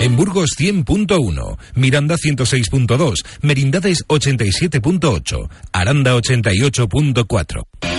En 0.00 0.16
Burgos 0.16 0.50
100.1, 0.56 1.58
Miranda 1.74 2.14
106.2, 2.16 3.14
Merindades 3.42 4.04
87.8, 4.06 5.48
Aranda 5.72 6.14
88.4. 6.16 7.97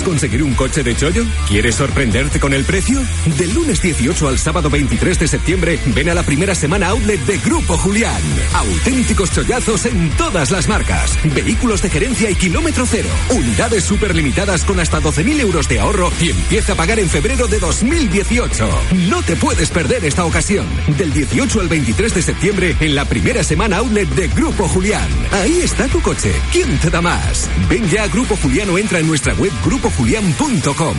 ¿Quieres 0.00 0.14
conseguir 0.14 0.42
un 0.42 0.54
coche 0.54 0.82
de 0.82 0.96
chollo? 0.96 1.24
¿Quieres 1.46 1.74
sorprenderte 1.74 2.40
con 2.40 2.54
el 2.54 2.64
precio? 2.64 3.02
Del 3.36 3.52
lunes 3.52 3.82
18 3.82 4.28
al 4.28 4.38
sábado 4.38 4.70
23 4.70 5.18
de 5.18 5.28
septiembre, 5.28 5.78
ven 5.94 6.08
a 6.08 6.14
la 6.14 6.22
primera 6.22 6.54
semana 6.54 6.88
outlet 6.88 7.20
de 7.26 7.36
Grupo 7.36 7.76
Julián. 7.76 8.22
Auténticos 8.54 9.30
chollazos 9.30 9.84
en 9.84 10.08
todas 10.12 10.50
las 10.52 10.68
marcas. 10.68 11.18
Vehículos 11.34 11.82
de 11.82 11.90
gerencia 11.90 12.30
y 12.30 12.34
kilómetro 12.34 12.86
cero. 12.86 13.10
Unidades 13.28 13.84
superlimitadas 13.84 14.64
con 14.64 14.80
hasta 14.80 15.00
12.000 15.00 15.40
euros 15.40 15.68
de 15.68 15.80
ahorro 15.80 16.10
y 16.18 16.30
empieza 16.30 16.72
a 16.72 16.76
pagar 16.76 16.98
en 16.98 17.08
febrero 17.08 17.46
de 17.46 17.58
2018. 17.58 18.68
No 19.10 19.22
te 19.22 19.36
puedes 19.36 19.68
perder 19.68 20.04
esta 20.06 20.24
ocasión. 20.24 20.66
Del 20.96 21.12
18 21.12 21.60
al 21.60 21.68
23 21.68 22.14
de 22.14 22.22
septiembre, 22.22 22.76
en 22.80 22.94
la 22.94 23.04
primera 23.04 23.44
semana 23.44 23.78
outlet 23.78 24.08
de 24.08 24.28
Grupo 24.28 24.66
Julián. 24.66 25.08
Ahí 25.32 25.60
está 25.60 25.88
tu 25.88 26.00
coche. 26.00 26.32
¿Quién 26.52 26.78
te 26.78 26.88
da 26.88 27.02
más? 27.02 27.50
Ven 27.68 27.86
ya 27.90 28.04
a 28.04 28.08
Grupo 28.08 28.36
Julián 28.36 28.70
o 28.70 28.78
entra 28.78 28.98
en 28.98 29.06
nuestra 29.06 29.34
web 29.34 29.52
grupojulián.com. 29.90 30.96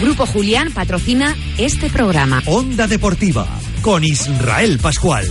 Grupo 0.00 0.26
Julián 0.26 0.72
patrocina 0.72 1.36
este 1.58 1.88
programa. 1.88 2.42
Onda 2.46 2.86
Deportiva 2.86 3.46
con 3.82 4.04
Israel 4.04 4.78
Pascual. 4.82 5.26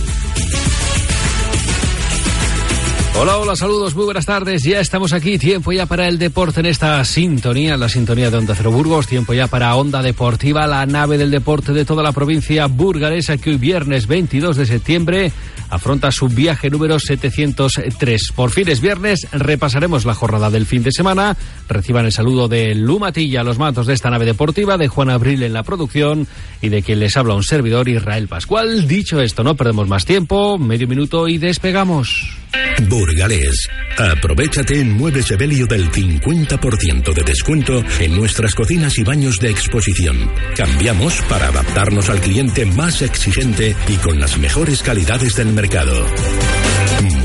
Hola, 3.20 3.36
hola, 3.36 3.54
saludos, 3.54 3.94
muy 3.94 4.04
buenas 4.06 4.24
tardes. 4.24 4.62
Ya 4.64 4.80
estamos 4.80 5.12
aquí, 5.12 5.38
tiempo 5.38 5.70
ya 5.70 5.86
para 5.86 6.08
el 6.08 6.18
deporte 6.18 6.60
en 6.60 6.66
esta 6.66 7.04
sintonía, 7.04 7.76
la 7.76 7.88
sintonía 7.88 8.30
de 8.30 8.38
Onda 8.38 8.54
Cero 8.56 8.72
Burgos, 8.72 9.06
tiempo 9.06 9.34
ya 9.34 9.46
para 9.46 9.76
Onda 9.76 10.02
Deportiva, 10.02 10.66
la 10.66 10.86
nave 10.86 11.18
del 11.18 11.30
deporte 11.30 11.72
de 11.72 11.84
toda 11.84 12.02
la 12.02 12.12
provincia 12.12 12.66
burgalesa 12.66 13.36
que 13.36 13.50
hoy 13.50 13.56
viernes 13.56 14.06
22 14.06 14.56
de 14.56 14.66
septiembre 14.66 15.32
afronta 15.72 16.12
su 16.12 16.28
viaje 16.28 16.68
número 16.68 17.00
703. 17.00 18.32
Por 18.36 18.50
fin 18.50 18.68
es 18.68 18.82
viernes, 18.82 19.26
repasaremos 19.32 20.04
la 20.04 20.14
jornada 20.14 20.50
del 20.50 20.66
fin 20.66 20.82
de 20.82 20.92
semana. 20.92 21.34
Reciban 21.66 22.04
el 22.04 22.12
saludo 22.12 22.46
de 22.46 22.74
Lumatilla, 22.74 23.42
los 23.42 23.58
matos 23.58 23.86
de 23.86 23.94
esta 23.94 24.10
nave 24.10 24.26
deportiva, 24.26 24.76
de 24.76 24.88
Juan 24.88 25.08
Abril 25.08 25.42
en 25.42 25.54
la 25.54 25.62
producción 25.62 26.28
y 26.60 26.68
de 26.68 26.82
quien 26.82 27.00
les 27.00 27.16
habla 27.16 27.34
un 27.34 27.42
servidor, 27.42 27.88
Israel 27.88 28.28
Pascual. 28.28 28.86
Dicho 28.86 29.20
esto, 29.20 29.42
no 29.42 29.56
perdemos 29.56 29.88
más 29.88 30.04
tiempo, 30.04 30.58
medio 30.58 30.86
minuto 30.86 31.26
y 31.26 31.38
despegamos. 31.38 32.41
Burgalés. 32.88 33.68
Aprovechate 33.98 34.80
en 34.80 34.92
Muebles 34.92 35.30
Evelio 35.30 35.66
del 35.66 35.90
50% 35.90 37.12
de 37.12 37.22
descuento 37.22 37.82
en 38.00 38.16
nuestras 38.16 38.54
cocinas 38.54 38.98
y 38.98 39.04
baños 39.04 39.38
de 39.38 39.50
exposición. 39.50 40.30
Cambiamos 40.56 41.20
para 41.22 41.48
adaptarnos 41.48 42.08
al 42.08 42.20
cliente 42.20 42.64
más 42.64 43.02
exigente 43.02 43.76
y 43.88 43.96
con 43.96 44.18
las 44.18 44.38
mejores 44.38 44.82
calidades 44.82 45.36
del 45.36 45.48
mercado. 45.48 46.06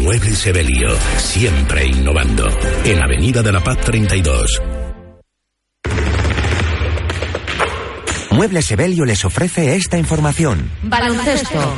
Muebles 0.01 0.45
Evelio, 0.47 0.89
siempre 1.17 1.85
innovando. 1.85 2.47
En 2.85 3.01
Avenida 3.01 3.41
de 3.43 3.51
la 3.51 3.63
Paz 3.63 3.77
32. 3.81 4.61
Muebles 8.31 8.71
Evelio 8.71 9.03
les 9.03 9.25
ofrece 9.25 9.75
esta 9.75 9.97
información. 9.97 10.69
Baloncesto. 10.83 11.73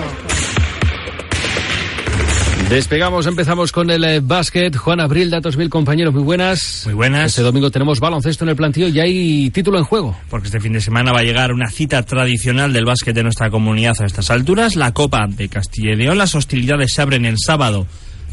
Despegamos, 2.70 3.26
empezamos 3.26 3.72
con 3.72 3.90
el 3.90 4.04
eh, 4.04 4.20
básquet. 4.20 4.78
Juan 4.78 5.00
Abril, 5.00 5.32
Datos 5.32 5.58
Mil, 5.58 5.72
compañeros, 5.72 6.14
muy 6.14 6.22
buenas. 6.22 6.84
Muy 6.86 6.94
buenas. 6.94 7.32
Este 7.32 7.42
domingo 7.42 7.72
tenemos 7.72 8.00
baloncesto 8.00 8.46
en 8.46 8.50
el 8.50 8.56
plantillo 8.56 8.90
y 8.90 9.00
hay 9.00 9.50
título 9.50 9.80
en 9.80 9.86
juego. 9.86 10.16
Porque 10.30 10.50
este 10.50 10.60
fin 10.60 10.74
de 10.74 10.80
semana 10.80 11.12
va 11.12 11.22
a 11.22 11.24
llegar 11.24 11.52
una 11.52 11.72
cita 11.72 12.04
tradicional 12.04 12.72
del 12.72 12.86
básquet 12.86 13.16
de 13.16 13.24
nuestra 13.24 13.50
comunidad 13.50 13.96
a 14.00 14.06
estas 14.06 14.30
alturas, 14.30 14.76
la 14.76 14.94
Copa 14.94 15.26
de 15.28 15.50
Castilla 15.50 15.94
y 15.94 15.96
León. 15.96 16.20
Las 16.20 16.36
hostilidades 16.36 16.94
se 16.94 17.02
abren 17.02 17.26
el 17.26 17.38
sábado 17.44 17.88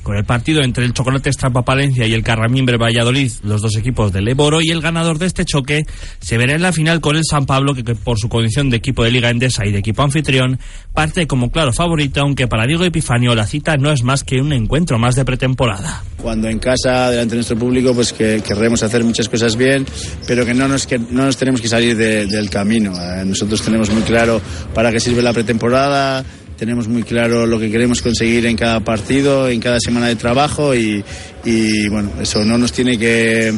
con 0.06 0.16
el 0.16 0.24
partido 0.24 0.62
entre 0.62 0.84
el 0.84 0.92
Chocolate 0.94 1.30
Estrapa 1.30 1.62
Palencia 1.62 2.06
y 2.06 2.14
el 2.14 2.22
Carramimbre 2.22 2.76
Valladolid, 2.76 3.32
los 3.42 3.60
dos 3.60 3.74
equipos 3.76 4.12
del 4.12 4.28
Eboro, 4.28 4.60
y 4.62 4.70
el 4.70 4.80
ganador 4.80 5.18
de 5.18 5.26
este 5.26 5.44
choque 5.44 5.82
se 6.20 6.38
verá 6.38 6.54
en 6.54 6.62
la 6.62 6.72
final 6.72 7.00
con 7.00 7.16
el 7.16 7.22
San 7.28 7.44
Pablo, 7.44 7.74
que, 7.74 7.82
por 7.96 8.16
su 8.16 8.28
condición 8.28 8.70
de 8.70 8.76
equipo 8.76 9.02
de 9.02 9.10
Liga 9.10 9.30
Endesa 9.30 9.66
y 9.66 9.72
de 9.72 9.78
equipo 9.80 10.04
anfitrión, 10.04 10.60
parte 10.94 11.26
como 11.26 11.50
claro 11.50 11.72
favorito, 11.72 12.20
aunque 12.20 12.46
para 12.46 12.66
Diego 12.68 12.84
Epifanio 12.84 13.34
la 13.34 13.46
cita 13.48 13.76
no 13.78 13.90
es 13.90 14.04
más 14.04 14.22
que 14.22 14.40
un 14.40 14.52
encuentro 14.52 14.96
más 14.96 15.16
de 15.16 15.24
pretemporada. 15.24 16.04
Cuando 16.18 16.46
en 16.48 16.60
casa, 16.60 17.10
delante 17.10 17.30
de 17.30 17.38
nuestro 17.38 17.58
público, 17.58 17.92
pues 17.92 18.12
que 18.12 18.40
querremos 18.46 18.84
hacer 18.84 19.02
muchas 19.02 19.28
cosas 19.28 19.56
bien, 19.56 19.84
pero 20.28 20.46
que 20.46 20.54
no 20.54 20.68
nos, 20.68 20.86
que, 20.86 21.00
no 21.00 21.24
nos 21.24 21.36
tenemos 21.36 21.60
que 21.60 21.66
salir 21.66 21.96
de- 21.96 22.26
del 22.26 22.48
camino. 22.48 22.92
Eh, 22.96 23.24
nosotros 23.24 23.60
tenemos 23.60 23.90
muy 23.90 24.02
claro 24.02 24.40
para 24.72 24.92
qué 24.92 25.00
sirve 25.00 25.20
la 25.20 25.32
pretemporada, 25.32 26.24
tenemos 26.56 26.88
muy 26.88 27.02
claro 27.02 27.46
lo 27.46 27.58
que 27.58 27.70
queremos 27.70 28.02
conseguir 28.02 28.46
en 28.46 28.56
cada 28.56 28.80
partido, 28.80 29.48
en 29.48 29.60
cada 29.60 29.78
semana 29.80 30.08
de 30.08 30.16
trabajo 30.16 30.74
y, 30.74 31.04
y, 31.44 31.88
bueno, 31.88 32.10
eso 32.20 32.44
no 32.44 32.58
nos 32.58 32.72
tiene 32.72 32.98
que, 32.98 33.54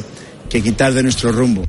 que 0.48 0.62
quitar 0.62 0.92
de 0.92 1.03
nuestro 1.03 1.32
rumbo. 1.32 1.64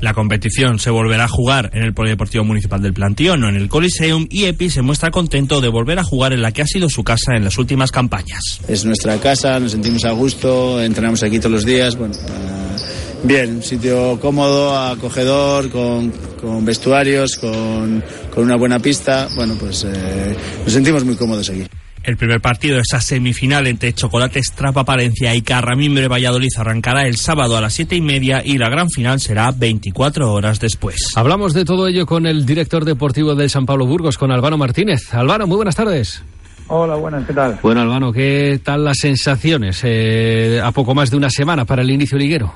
La 0.00 0.14
competición 0.14 0.78
se 0.78 0.88
volverá 0.88 1.24
a 1.24 1.28
jugar 1.28 1.70
en 1.74 1.82
el 1.82 1.92
Polideportivo 1.92 2.42
Municipal 2.42 2.80
del 2.80 2.94
Plantío, 2.94 3.36
no 3.36 3.50
en 3.50 3.56
el 3.56 3.68
Coliseum, 3.68 4.26
y 4.30 4.44
Epi 4.44 4.70
se 4.70 4.80
muestra 4.80 5.10
contento 5.10 5.60
de 5.60 5.68
volver 5.68 5.98
a 5.98 6.04
jugar 6.04 6.32
en 6.32 6.40
la 6.40 6.52
que 6.52 6.62
ha 6.62 6.66
sido 6.66 6.88
su 6.88 7.04
casa 7.04 7.36
en 7.36 7.44
las 7.44 7.58
últimas 7.58 7.90
campañas. 7.90 8.62
Es 8.66 8.86
nuestra 8.86 9.18
casa, 9.18 9.60
nos 9.60 9.72
sentimos 9.72 10.06
a 10.06 10.12
gusto, 10.12 10.82
entrenamos 10.82 11.22
aquí 11.22 11.38
todos 11.38 11.52
los 11.52 11.64
días. 11.66 11.96
Bueno, 11.96 12.14
eh, 12.14 13.24
bien, 13.24 13.56
un 13.56 13.62
sitio 13.62 14.18
cómodo, 14.18 14.74
acogedor, 14.74 15.68
con, 15.68 16.10
con 16.40 16.64
vestuarios, 16.64 17.36
con, 17.36 18.02
con 18.32 18.44
una 18.44 18.56
buena 18.56 18.78
pista. 18.78 19.28
Bueno, 19.36 19.54
pues 19.58 19.84
eh, 19.84 20.36
nos 20.64 20.72
sentimos 20.72 21.04
muy 21.04 21.16
cómodos 21.16 21.48
aquí. 21.50 21.64
El 22.02 22.16
primer 22.16 22.40
partido 22.40 22.76
de 22.76 22.80
esa 22.80 22.98
semifinal 23.00 23.66
entre 23.66 23.92
Chocolate 23.92 24.38
Estrapa 24.38 24.84
Palencia 24.84 25.34
y 25.34 25.42
Carramimbre 25.42 26.08
Valladolid 26.08 26.48
arrancará 26.56 27.06
el 27.06 27.16
sábado 27.16 27.58
a 27.58 27.60
las 27.60 27.74
siete 27.74 27.94
y 27.94 28.00
media 28.00 28.42
y 28.42 28.56
la 28.56 28.70
gran 28.70 28.88
final 28.88 29.20
será 29.20 29.50
24 29.50 30.32
horas 30.32 30.58
después. 30.60 30.96
Hablamos 31.14 31.52
de 31.52 31.66
todo 31.66 31.86
ello 31.88 32.06
con 32.06 32.24
el 32.24 32.46
director 32.46 32.86
deportivo 32.86 33.34
del 33.34 33.50
San 33.50 33.66
Pablo 33.66 33.86
Burgos, 33.86 34.16
con 34.16 34.32
Albano 34.32 34.56
Martínez. 34.56 35.12
Albano, 35.12 35.46
muy 35.46 35.56
buenas 35.56 35.76
tardes. 35.76 36.22
Hola, 36.68 36.94
buenas, 36.94 37.26
¿qué 37.26 37.34
tal? 37.34 37.58
Bueno, 37.62 37.82
Albano, 37.82 38.12
¿qué 38.12 38.60
tal 38.64 38.84
las 38.84 38.98
sensaciones 38.98 39.80
eh, 39.82 40.60
a 40.62 40.70
poco 40.72 40.94
más 40.94 41.10
de 41.10 41.18
una 41.18 41.28
semana 41.28 41.66
para 41.66 41.82
el 41.82 41.90
inicio 41.90 42.16
liguero? 42.16 42.54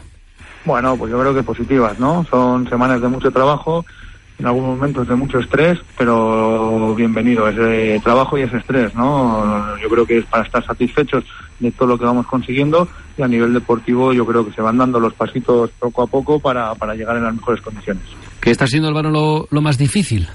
Bueno, 0.64 0.97
pues 0.97 1.10
yo 1.10 1.20
creo 1.20 1.34
que 1.34 1.42
positivas, 1.42 1.98
¿no? 1.98 2.25
Son 2.30 2.69
semanas 2.69 3.00
de 3.00 3.08
mucho 3.08 3.30
trabajo, 3.30 3.84
en 4.38 4.47
algunos 4.47 4.76
momentos 4.76 5.06
de 5.06 5.14
mucho 5.14 5.38
estrés, 5.38 5.78
pero 5.97 6.94
bienvenido 6.94 7.48
ese 7.48 8.00
trabajo 8.02 8.38
y 8.38 8.42
ese 8.42 8.56
estrés, 8.56 8.94
¿no? 8.94 9.76
Yo 9.78 9.88
creo 9.88 10.06
que 10.06 10.19
es 10.19 10.25
para 10.25 10.44
estar 10.44 10.64
satisfechos 10.64 11.25
de 11.60 11.70
todo 11.70 11.88
lo 11.88 11.98
que 11.98 12.04
vamos 12.04 12.26
consiguiendo 12.26 12.88
y 13.16 13.22
a 13.22 13.28
nivel 13.28 13.52
deportivo 13.52 14.12
yo 14.12 14.26
creo 14.26 14.44
que 14.44 14.52
se 14.52 14.62
van 14.62 14.78
dando 14.78 14.98
los 14.98 15.14
pasitos 15.14 15.70
poco 15.78 16.02
a 16.02 16.06
poco 16.06 16.41
para, 16.41 16.75
para 16.75 16.94
llegar 16.94 17.16
en 17.16 17.25
las 17.25 17.34
mejores 17.34 17.62
condiciones. 17.62 18.02
¿Qué 18.40 18.50
está 18.50 18.67
siendo, 18.67 18.88
Albano, 18.88 19.10
lo, 19.10 19.46
lo 19.50 19.60
más 19.60 19.78
difícil? 19.78 20.28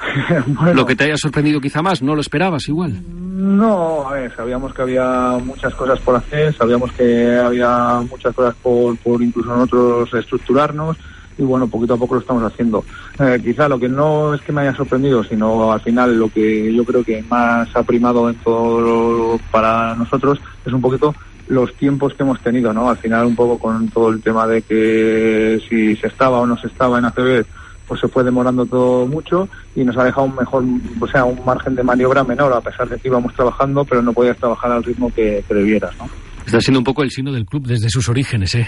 Lo 0.74 0.86
que 0.86 0.96
te 0.96 1.04
haya 1.04 1.16
sorprendido 1.16 1.60
quizá 1.60 1.82
más, 1.82 2.02
¿no 2.02 2.14
lo 2.14 2.20
esperabas 2.20 2.68
igual? 2.68 2.92
No, 3.06 4.08
a 4.08 4.12
ver, 4.12 4.34
sabíamos 4.34 4.72
que 4.74 4.82
había 4.82 5.38
muchas 5.44 5.74
cosas 5.74 6.00
por 6.00 6.16
hacer, 6.16 6.54
sabíamos 6.56 6.92
que 6.92 7.36
había 7.36 8.00
muchas 8.08 8.34
cosas 8.34 8.54
por, 8.62 8.96
por 8.98 9.22
incluso 9.22 9.48
nosotros 9.50 10.12
estructurarnos 10.14 10.96
y 11.36 11.44
bueno, 11.44 11.68
poquito 11.68 11.94
a 11.94 11.98
poco 11.98 12.14
lo 12.14 12.20
estamos 12.20 12.42
haciendo. 12.42 12.84
Eh, 13.18 13.40
quizá 13.42 13.68
lo 13.68 13.78
que 13.78 13.88
no 13.88 14.34
es 14.34 14.42
que 14.42 14.52
me 14.52 14.62
haya 14.62 14.74
sorprendido, 14.74 15.22
sino 15.22 15.70
al 15.72 15.80
final 15.80 16.18
lo 16.18 16.28
que 16.30 16.74
yo 16.74 16.84
creo 16.84 17.04
que 17.04 17.22
más 17.22 17.68
ha 17.76 17.82
primado 17.84 18.28
en 18.28 18.36
todo 18.40 18.80
lo- 18.80 19.40
para 19.50 19.94
nosotros 19.94 20.40
es 20.64 20.72
un 20.72 20.80
poquito 20.80 21.14
los 21.46 21.74
tiempos 21.76 22.12
que 22.14 22.24
hemos 22.24 22.42
tenido, 22.42 22.72
¿no? 22.74 22.90
Al 22.90 22.98
final 22.98 23.24
un 23.26 23.36
poco 23.36 23.58
con 23.58 23.88
todo 23.88 24.10
el 24.10 24.20
tema 24.22 24.46
de 24.46 24.62
que 24.62 25.58
si 25.68 25.96
se 25.96 26.08
estaba 26.08 26.40
o 26.40 26.46
no 26.46 26.58
se 26.58 26.66
estaba 26.66 26.98
en 26.98 27.04
ACB, 27.06 27.46
pues 27.88 28.00
se 28.00 28.08
fue 28.08 28.22
demorando 28.22 28.66
todo 28.66 29.06
mucho 29.06 29.48
y 29.74 29.82
nos 29.82 29.96
ha 29.96 30.04
dejado 30.04 30.26
un 30.26 30.36
mejor, 30.36 30.62
o 31.00 31.06
sea, 31.08 31.24
un 31.24 31.42
margen 31.44 31.74
de 31.74 31.82
maniobra 31.82 32.22
menor, 32.22 32.52
a 32.52 32.60
pesar 32.60 32.88
de 32.88 32.98
que 32.98 33.08
íbamos 33.08 33.34
trabajando, 33.34 33.84
pero 33.84 34.02
no 34.02 34.12
podías 34.12 34.36
trabajar 34.36 34.70
al 34.70 34.84
ritmo 34.84 35.12
que, 35.12 35.42
que 35.48 35.54
debieras, 35.54 35.96
¿no? 35.98 36.08
Está 36.46 36.60
siendo 36.60 36.80
un 36.80 36.84
poco 36.84 37.02
el 37.02 37.10
signo 37.10 37.32
del 37.32 37.44
club 37.44 37.66
desde 37.66 37.90
sus 37.90 38.08
orígenes, 38.08 38.54
¿eh? 38.54 38.66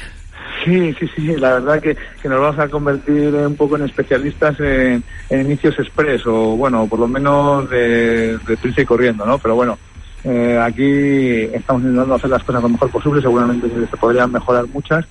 Sí, 0.64 0.94
sí, 0.99 1.08
sí, 1.14 1.37
la 1.37 1.55
verdad 1.55 1.81
que, 1.81 1.96
que 2.20 2.28
nos 2.28 2.40
vamos 2.40 2.58
a 2.58 2.69
convertir 2.69 3.34
un 3.34 3.56
poco 3.56 3.76
en 3.76 3.84
especialistas 3.84 4.58
en, 4.61 5.02
en 5.31 5.40
inicios 5.46 5.78
express 5.78 6.26
o 6.26 6.56
bueno, 6.56 6.87
por 6.87 6.99
lo 6.99 7.08
menos 7.08 7.69
de, 7.70 8.37
de 8.37 8.56
prisa 8.56 8.82
y 8.82 8.84
corriendo, 8.84 9.25
¿no? 9.25 9.38
Pero 9.38 9.55
bueno, 9.55 9.78
eh, 10.25 10.58
aquí 10.62 11.49
estamos 11.56 11.82
intentando 11.82 12.14
hacer 12.14 12.28
las 12.28 12.44
cosas 12.44 12.62
lo 12.62 12.69
mejor 12.69 12.90
posible, 12.90 13.23
seguramente 13.23 13.69
se 13.69 13.96
podrían 13.96 14.31
mejorar 14.31 14.66
muchas, 14.69 15.06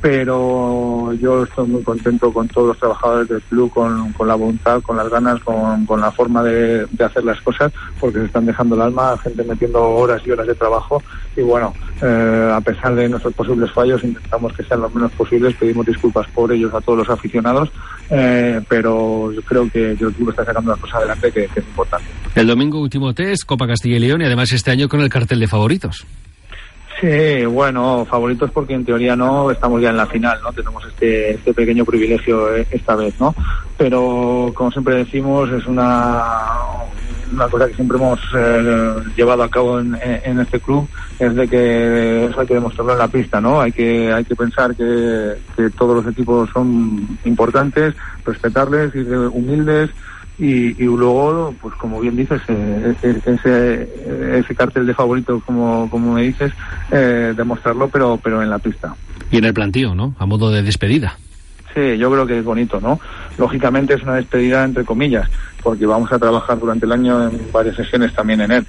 pero 0.00 1.12
yo 1.14 1.44
estoy 1.44 1.66
muy 1.66 1.82
contento 1.82 2.32
con 2.32 2.48
todos 2.48 2.68
los 2.68 2.78
trabajadores 2.78 3.28
del 3.28 3.42
club, 3.42 3.72
con, 3.72 4.14
la 4.26 4.34
voluntad, 4.34 4.82
con 4.82 4.96
las 4.96 5.08
ganas, 5.08 5.40
con, 5.42 6.00
la 6.00 6.10
forma 6.12 6.42
de, 6.42 6.86
hacer 7.04 7.24
las 7.24 7.40
cosas, 7.40 7.72
porque 8.00 8.18
se 8.18 8.26
están 8.26 8.46
dejando 8.46 8.74
el 8.74 8.82
alma, 8.82 9.16
gente 9.18 9.42
metiendo 9.44 9.82
horas 9.82 10.22
y 10.26 10.30
horas 10.30 10.46
de 10.46 10.54
trabajo 10.54 11.02
y 11.36 11.42
bueno, 11.42 11.72
eh, 12.02 12.52
a 12.54 12.60
pesar 12.60 12.94
de 12.94 13.08
nuestros 13.08 13.34
posibles 13.34 13.70
fallos, 13.72 14.04
intentamos 14.04 14.52
que 14.52 14.62
sean 14.64 14.80
lo 14.80 14.90
menos 14.90 15.10
posibles, 15.12 15.54
pedimos 15.56 15.86
disculpas 15.86 16.26
por 16.28 16.52
ellos 16.52 16.72
a 16.74 16.80
todos 16.80 16.98
los 16.98 17.10
aficionados, 17.10 17.70
eh, 18.10 18.60
pero 18.68 19.32
yo 19.32 19.42
creo 19.42 19.64
que, 19.64 19.96
que, 19.98 20.04
el 20.04 20.12
club 20.12 20.30
está 20.30 20.44
sacando 20.44 20.70
las 20.70 20.80
cosas 20.80 20.96
adelante 20.96 21.32
que, 21.32 21.46
que 21.48 21.60
es 21.60 21.66
importante. 21.66 22.06
El 22.34 22.46
domingo 22.46 22.80
último 22.80 23.14
test, 23.14 23.44
Copa 23.44 23.66
Castilla 23.66 23.96
y 23.96 24.00
León 24.00 24.22
y 24.22 24.26
además 24.26 24.52
este 24.52 24.70
año 24.70 24.88
con 24.88 25.00
el 25.00 25.08
cartel 25.08 25.40
de 25.40 25.48
favoritos. 25.48 26.06
Sí, 27.00 27.44
bueno, 27.46 28.06
favoritos 28.08 28.50
porque 28.52 28.74
en 28.74 28.84
teoría 28.84 29.16
no 29.16 29.50
estamos 29.50 29.82
ya 29.82 29.90
en 29.90 29.96
la 29.96 30.06
final, 30.06 30.38
¿no? 30.42 30.52
Tenemos 30.52 30.84
este, 30.86 31.32
este 31.32 31.52
pequeño 31.52 31.84
privilegio 31.84 32.54
eh, 32.54 32.66
esta 32.70 32.94
vez, 32.94 33.18
¿no? 33.18 33.34
Pero 33.76 34.52
como 34.54 34.70
siempre 34.70 34.96
decimos, 34.96 35.50
es 35.50 35.66
una, 35.66 36.22
una 37.32 37.48
cosa 37.48 37.66
que 37.66 37.74
siempre 37.74 37.98
hemos 37.98 38.20
eh, 38.36 38.94
llevado 39.16 39.42
a 39.42 39.50
cabo 39.50 39.80
en, 39.80 39.98
en, 40.02 40.38
este 40.38 40.60
club, 40.60 40.88
es 41.18 41.34
de 41.34 41.48
que 41.48 42.26
eso 42.26 42.40
hay 42.40 42.46
que 42.46 42.54
demostrarlo 42.54 42.92
en 42.92 42.98
la 42.98 43.08
pista, 43.08 43.40
¿no? 43.40 43.60
Hay 43.60 43.72
que, 43.72 44.12
hay 44.12 44.24
que 44.24 44.36
pensar 44.36 44.74
que, 44.76 45.34
que 45.56 45.70
todos 45.70 45.96
los 45.96 46.12
equipos 46.12 46.48
son 46.50 47.18
importantes, 47.24 47.94
respetarles, 48.24 48.94
ir 48.94 49.12
humildes, 49.32 49.90
y, 50.38 50.82
y, 50.82 50.86
luego, 50.86 51.54
pues 51.60 51.74
como 51.76 52.00
bien 52.00 52.16
dices, 52.16 52.40
eh, 52.48 52.94
ese, 53.02 54.38
ese 54.38 54.54
cartel 54.54 54.86
de 54.86 54.94
favorito, 54.94 55.40
como, 55.46 55.88
como 55.90 56.14
me 56.14 56.22
dices, 56.22 56.52
eh, 56.90 57.34
demostrarlo, 57.36 57.88
pero, 57.88 58.18
pero 58.22 58.42
en 58.42 58.50
la 58.50 58.58
pista. 58.58 58.96
Y 59.30 59.38
en 59.38 59.44
el 59.44 59.54
plantío, 59.54 59.94
¿no? 59.94 60.14
A 60.18 60.26
modo 60.26 60.50
de 60.50 60.62
despedida. 60.62 61.16
Sí, 61.72 61.98
yo 61.98 62.10
creo 62.10 62.26
que 62.26 62.38
es 62.38 62.44
bonito, 62.44 62.80
¿no? 62.80 63.00
Lógicamente 63.38 63.94
es 63.94 64.02
una 64.02 64.14
despedida 64.14 64.64
entre 64.64 64.84
comillas, 64.84 65.28
porque 65.62 65.86
vamos 65.86 66.12
a 66.12 66.18
trabajar 66.18 66.58
durante 66.58 66.86
el 66.86 66.92
año 66.92 67.28
en 67.28 67.52
varias 67.52 67.76
sesiones 67.76 68.12
también 68.12 68.40
en 68.40 68.52
él. 68.52 68.66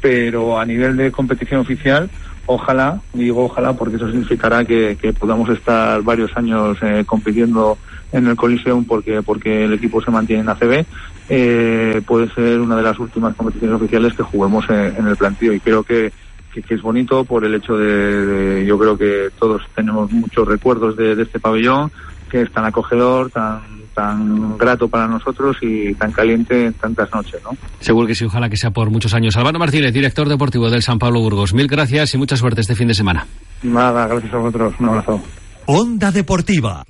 Pero 0.00 0.58
a 0.58 0.64
nivel 0.64 0.96
de 0.96 1.12
competición 1.12 1.60
oficial, 1.60 2.10
ojalá, 2.46 3.00
digo 3.12 3.44
ojalá, 3.44 3.72
porque 3.74 3.96
eso 3.96 4.08
significará 4.08 4.64
que, 4.64 4.96
que 5.00 5.12
podamos 5.12 5.48
estar 5.50 6.02
varios 6.02 6.34
años 6.36 6.78
eh, 6.82 7.04
compitiendo 7.06 7.78
en 8.16 8.26
el 8.26 8.36
Coliseum 8.36 8.84
porque 8.84 9.22
porque 9.22 9.64
el 9.64 9.74
equipo 9.74 10.02
se 10.02 10.10
mantiene 10.10 10.42
en 10.42 10.48
ACB 10.48 10.84
eh, 11.28 12.02
puede 12.06 12.32
ser 12.34 12.60
una 12.60 12.76
de 12.76 12.82
las 12.82 12.98
últimas 12.98 13.34
competiciones 13.34 13.76
oficiales 13.76 14.14
que 14.14 14.22
juguemos 14.22 14.68
en, 14.70 14.96
en 14.96 15.06
el 15.06 15.16
plantío 15.16 15.52
y 15.52 15.60
creo 15.60 15.82
que, 15.82 16.12
que, 16.52 16.62
que, 16.62 16.74
es 16.74 16.82
bonito 16.82 17.24
por 17.24 17.44
el 17.44 17.54
hecho 17.54 17.76
de, 17.76 18.26
de, 18.26 18.66
yo 18.66 18.78
creo 18.78 18.96
que 18.96 19.28
todos 19.38 19.62
tenemos 19.74 20.10
muchos 20.12 20.46
recuerdos 20.46 20.96
de, 20.96 21.14
de 21.14 21.22
este 21.24 21.40
pabellón 21.40 21.90
que 22.30 22.42
es 22.42 22.50
tan 22.52 22.64
acogedor 22.64 23.30
tan 23.30 23.76
tan 23.94 24.58
grato 24.58 24.88
para 24.88 25.08
nosotros 25.08 25.56
y 25.62 25.94
tan 25.94 26.12
caliente 26.12 26.66
en 26.66 26.74
tantas 26.74 27.10
noches, 27.14 27.40
¿no? 27.42 27.56
Seguro 27.80 28.06
que 28.06 28.14
sí, 28.14 28.26
ojalá 28.26 28.50
que 28.50 28.58
sea 28.58 28.70
por 28.70 28.90
muchos 28.90 29.14
años. 29.14 29.34
Albano 29.38 29.58
Martínez, 29.58 29.94
director 29.94 30.28
deportivo 30.28 30.68
del 30.68 30.82
San 30.82 30.98
Pablo 30.98 31.20
Burgos. 31.20 31.54
Mil 31.54 31.66
gracias 31.66 32.12
y 32.12 32.18
mucha 32.18 32.36
suerte 32.36 32.60
este 32.60 32.74
fin 32.74 32.88
de 32.88 32.94
semana. 32.94 33.26
Nada, 33.62 34.06
gracias 34.06 34.34
a 34.34 34.36
vosotros. 34.36 34.74
Un 34.78 34.88
abrazo. 34.90 35.22
Onda 35.64 36.12
Deportiva 36.12 36.84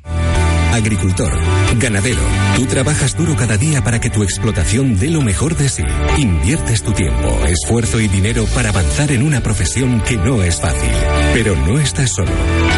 agricultor, 0.76 1.32
ganadero. 1.78 2.22
Tú 2.56 2.66
trabajas 2.66 3.16
duro 3.16 3.34
cada 3.34 3.56
día 3.56 3.82
para 3.82 4.00
que 4.00 4.10
tu 4.10 4.22
explotación 4.22 4.98
dé 4.98 5.10
lo 5.10 5.22
mejor 5.22 5.56
de 5.56 5.68
sí. 5.68 5.82
Inviertes 6.18 6.82
tu 6.82 6.92
tiempo, 6.92 7.44
esfuerzo 7.46 8.00
y 8.00 8.08
dinero 8.08 8.44
para 8.54 8.68
avanzar 8.68 9.10
en 9.10 9.22
una 9.22 9.40
profesión 9.40 10.00
que 10.02 10.16
no 10.16 10.42
es 10.42 10.60
fácil. 10.60 10.90
Pero 11.34 11.56
no 11.56 11.78
estás 11.78 12.12
solo. 12.12 12.32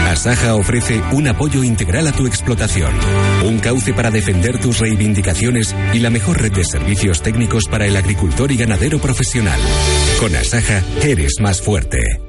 Asaja 0.09 0.55
ofrece 0.55 1.03
un 1.12 1.29
apoyo 1.29 1.62
integral 1.62 2.06
a 2.06 2.12
tu 2.12 2.27
explotación, 2.27 2.95
un 3.45 3.59
cauce 3.59 3.93
para 3.93 4.11
defender 4.11 4.59
tus 4.59 4.79
reivindicaciones 4.79 5.75
y 5.93 5.99
la 5.99 6.11
mejor 6.11 6.41
red 6.41 6.53
de 6.53 6.65
servicios 6.65 7.23
técnicos 7.23 7.67
para 7.67 7.87
el 7.87 7.97
agricultor 7.97 8.50
y 8.50 8.56
ganadero 8.56 8.99
profesional. 8.99 9.61
Con 10.19 10.35
Asaja 10.35 10.83
eres 11.03 11.35
más 11.41 11.61
fuerte. 11.61 12.28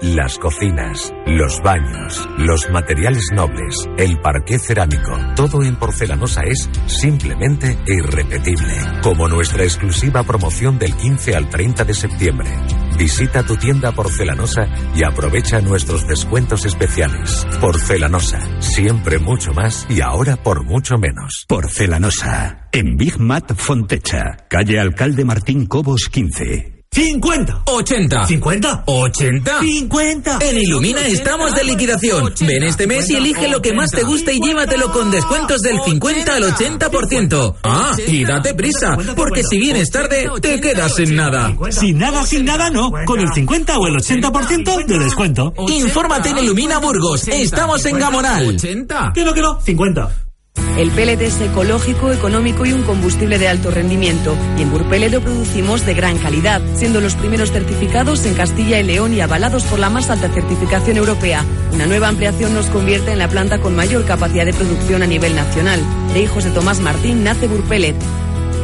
Las 0.00 0.38
cocinas, 0.38 1.12
los 1.26 1.60
baños, 1.60 2.28
los 2.38 2.70
materiales 2.70 3.32
nobles, 3.34 3.74
el 3.96 4.20
parqué 4.20 4.60
cerámico, 4.60 5.18
todo 5.34 5.64
en 5.64 5.74
porcelanosa 5.74 6.42
es 6.42 6.70
simplemente 6.86 7.76
irrepetible. 7.84 8.74
Como 9.02 9.26
nuestra 9.26 9.64
exclusiva 9.64 10.22
promoción 10.22 10.78
del 10.78 10.94
15 10.94 11.34
al 11.34 11.48
30 11.50 11.84
de 11.84 11.94
septiembre. 11.94 12.48
Visita 12.96 13.42
tu 13.42 13.56
tienda 13.56 13.90
porcelanosa 13.90 14.68
y 14.94 15.02
aprovecha 15.02 15.60
nuestros 15.60 16.06
descuentos 16.06 16.64
especiales. 16.64 17.44
Porcelanosa, 17.60 18.38
siempre 18.60 19.18
mucho 19.18 19.52
más 19.52 19.84
y 19.90 20.00
ahora 20.00 20.36
por 20.36 20.62
mucho 20.62 20.96
menos. 20.96 21.44
Porcelanosa, 21.48 22.68
en 22.70 22.96
Big 22.96 23.18
Mat 23.18 23.52
Fontecha, 23.56 24.46
calle 24.48 24.78
Alcalde 24.78 25.24
Martín 25.24 25.66
Cobos 25.66 26.08
15. 26.08 26.77
50, 26.98 27.62
80, 27.64 28.26
50, 28.26 28.82
80, 28.86 29.60
50. 29.60 30.38
En 30.40 30.58
Ilumina 30.58 31.06
estamos 31.06 31.54
de 31.54 31.62
liquidación. 31.62 32.34
Ven 32.40 32.64
este 32.64 32.88
mes 32.88 33.08
y 33.08 33.14
elige 33.14 33.46
lo 33.46 33.62
que 33.62 33.72
más 33.72 33.92
te 33.92 34.02
guste 34.02 34.34
y 34.34 34.40
llévatelo 34.40 34.90
con 34.90 35.08
descuentos 35.12 35.60
del 35.60 35.78
50 35.80 36.34
al 36.34 36.42
80%. 36.42 37.54
Ah, 37.62 37.92
y 38.04 38.24
date 38.24 38.52
prisa, 38.54 38.96
porque 39.14 39.44
si 39.44 39.58
vienes 39.58 39.92
tarde, 39.92 40.28
te 40.40 40.60
quedas 40.60 40.96
sin 40.96 41.14
nada. 41.14 41.54
Sin 41.70 41.98
nada, 41.98 42.26
sin 42.26 42.44
nada, 42.44 42.68
no. 42.68 42.90
Con 43.06 43.20
el 43.20 43.32
50 43.32 43.78
o 43.78 43.86
el 43.86 43.94
80% 43.94 44.84
de 44.84 44.98
descuento. 44.98 45.54
Infórmate 45.68 46.30
en 46.30 46.38
Ilumina 46.38 46.78
Burgos. 46.78 47.28
Estamos 47.28 47.84
en 47.84 47.96
Gamonal. 47.96 48.44
80. 48.44 49.12
Que 49.14 49.24
no, 49.24 49.32
que 49.32 49.40
no, 49.40 49.60
50. 49.60 50.27
El 50.76 50.90
pellet 50.92 51.20
es 51.20 51.40
ecológico, 51.40 52.12
económico 52.12 52.64
y 52.64 52.72
un 52.72 52.82
combustible 52.82 53.38
de 53.38 53.48
alto 53.48 53.70
rendimiento. 53.70 54.36
Y 54.56 54.62
en 54.62 54.70
Burpellet 54.70 55.10
lo 55.10 55.20
producimos 55.20 55.84
de 55.84 55.94
gran 55.94 56.18
calidad, 56.18 56.62
siendo 56.74 57.00
los 57.00 57.16
primeros 57.16 57.50
certificados 57.50 58.24
en 58.26 58.34
Castilla 58.34 58.78
y 58.78 58.84
León 58.84 59.12
y 59.12 59.20
avalados 59.20 59.64
por 59.64 59.78
la 59.78 59.90
más 59.90 60.08
alta 60.10 60.28
certificación 60.28 60.96
europea. 60.96 61.44
Una 61.72 61.86
nueva 61.86 62.08
ampliación 62.08 62.54
nos 62.54 62.66
convierte 62.66 63.10
en 63.10 63.18
la 63.18 63.28
planta 63.28 63.58
con 63.58 63.74
mayor 63.74 64.04
capacidad 64.04 64.44
de 64.44 64.54
producción 64.54 65.02
a 65.02 65.06
nivel 65.06 65.34
nacional. 65.34 65.80
De 66.14 66.22
hijos 66.22 66.44
de 66.44 66.50
Tomás 66.50 66.80
Martín 66.80 67.24
nace 67.24 67.48
Burpellet. 67.48 67.96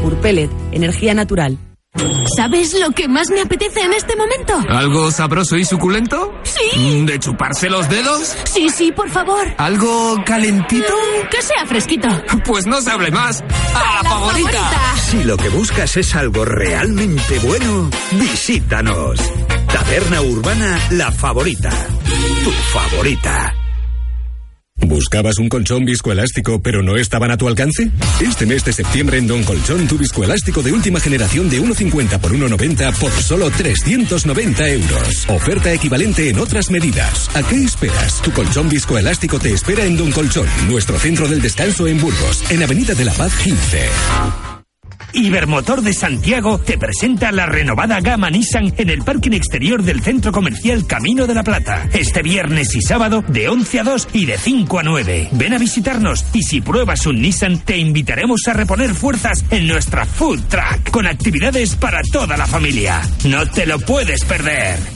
Burpellet, 0.03 0.51
energía 0.73 1.15
natural. 1.15 1.59
¿Sabes 2.37 2.75
lo 2.81 2.91
que 2.91 3.07
más 3.09 3.31
me 3.31 3.41
apetece 3.43 3.81
en 3.81 3.93
este 3.93 4.17
momento? 4.17 4.55
¿Algo 4.69 5.11
sabroso 5.11 5.57
y 5.57 5.65
suculento? 5.65 6.33
Sí. 6.43 7.05
¿De 7.05 7.19
chuparse 7.19 7.71
los 7.71 7.89
dedos? 7.89 8.35
Sí, 8.45 8.69
sí, 8.69 8.91
por 8.93 9.09
favor. 9.11 9.47
¿Algo 9.59 10.17
calentito? 10.27 10.93
Mm, 10.93 11.29
que 11.29 11.43
sea 11.43 11.67
fresquito. 11.67 12.09
Pues 12.45 12.67
no 12.67 12.81
se 12.81 12.91
hable 12.91 13.11
más. 13.11 13.43
¡A, 13.43 13.45
la, 13.45 14.03
la 14.03 14.09
favorita! 14.11 14.51
favorita! 14.51 14.97
Si 14.97 15.25
lo 15.25 15.37
que 15.37 15.49
buscas 15.51 15.97
es 15.97 16.15
algo 16.17 16.45
realmente 16.45 17.39
bueno, 17.41 17.91
visítanos. 18.13 19.21
Taberna 19.73 20.21
Urbana 20.23 20.79
La 20.91 21.13
Favorita. 21.13 21.71
Tu 22.45 22.51
favorita. 22.51 23.55
¿Buscabas 24.87 25.39
un 25.39 25.49
colchón 25.49 25.85
viscoelástico 25.85 26.61
pero 26.61 26.83
no 26.83 26.97
estaban 26.97 27.31
a 27.31 27.37
tu 27.37 27.49
alcance? 27.49 27.91
Este 28.21 28.47
mes 28.47 28.65
de 28.65 28.73
septiembre 28.73 29.19
en 29.19 29.27
Don 29.27 29.43
Colchón 29.45 29.87
tu 29.87 29.99
viscoelástico 29.99 30.63
de 30.63 30.73
última 30.73 31.01
generación 31.01 31.49
de 31.49 31.61
1,50 31.61 32.19
por 32.19 32.33
1,90 32.33 32.99
por 32.99 33.11
solo 33.11 33.51
390 33.51 34.69
euros. 34.71 35.29
Oferta 35.29 35.73
equivalente 35.73 36.29
en 36.29 36.39
otras 36.39 36.71
medidas. 36.71 37.31
¿A 37.35 37.43
qué 37.43 37.65
esperas? 37.65 38.21
Tu 38.23 38.33
colchón 38.33 38.69
viscoelástico 38.69 39.39
te 39.39 39.53
espera 39.53 39.85
en 39.85 39.97
Don 39.97 40.11
Colchón, 40.13 40.47
nuestro 40.69 40.99
centro 40.99 41.29
del 41.29 41.41
descanso 41.41 41.87
en 41.87 42.01
Burgos, 42.01 42.51
en 42.51 42.63
Avenida 42.63 42.95
de 42.95 43.05
la 43.05 43.13
Paz 43.13 43.35
15. 43.43 44.54
Ibermotor 45.13 45.83
de 45.83 45.93
Santiago 45.93 46.59
te 46.59 46.79
presenta 46.79 47.33
la 47.33 47.47
renovada 47.47 48.01
gama 48.01 48.31
Nissan 48.31 48.75
en 48.77 48.91
el 48.91 49.03
parking 49.03 49.33
exterior 49.33 49.83
del 49.83 50.03
centro 50.03 50.33
comercial 50.33 50.87
Camino 50.87 51.27
de 51.27 51.35
la 51.35 51.43
Plata. 51.43 51.89
Este 51.93 52.23
viernes 52.23 52.75
y 52.75 52.83
sábado 52.83 53.25
de 53.29 53.49
11 53.49 53.81
a 53.81 53.85
2 53.85 54.09
y 54.13 54.27
de 54.27 54.39
5 54.39 54.79
a 54.79 54.83
9. 54.83 55.29
Ven 55.33 55.55
a 55.55 55.59
visitarnos 55.59 56.25
y 56.33 56.43
si 56.43 56.61
pruebas 56.61 57.07
un 57.07 57.21
Nissan 57.21 57.59
te 57.59 57.77
invitaremos 57.77 58.47
a 58.49 58.53
reponer 58.53 58.95
fuerzas 58.95 59.45
en 59.51 59.67
nuestra 59.67 60.05
food 60.05 60.41
truck 60.49 60.91
con 60.91 61.07
actividades 61.07 61.77
para 61.77 62.03
toda 62.03 62.37
la 62.37 62.47
familia. 62.47 63.01
No 63.25 63.47
te 63.47 63.67
lo 63.67 63.79
puedes 63.79 64.25
perder. 64.25 64.94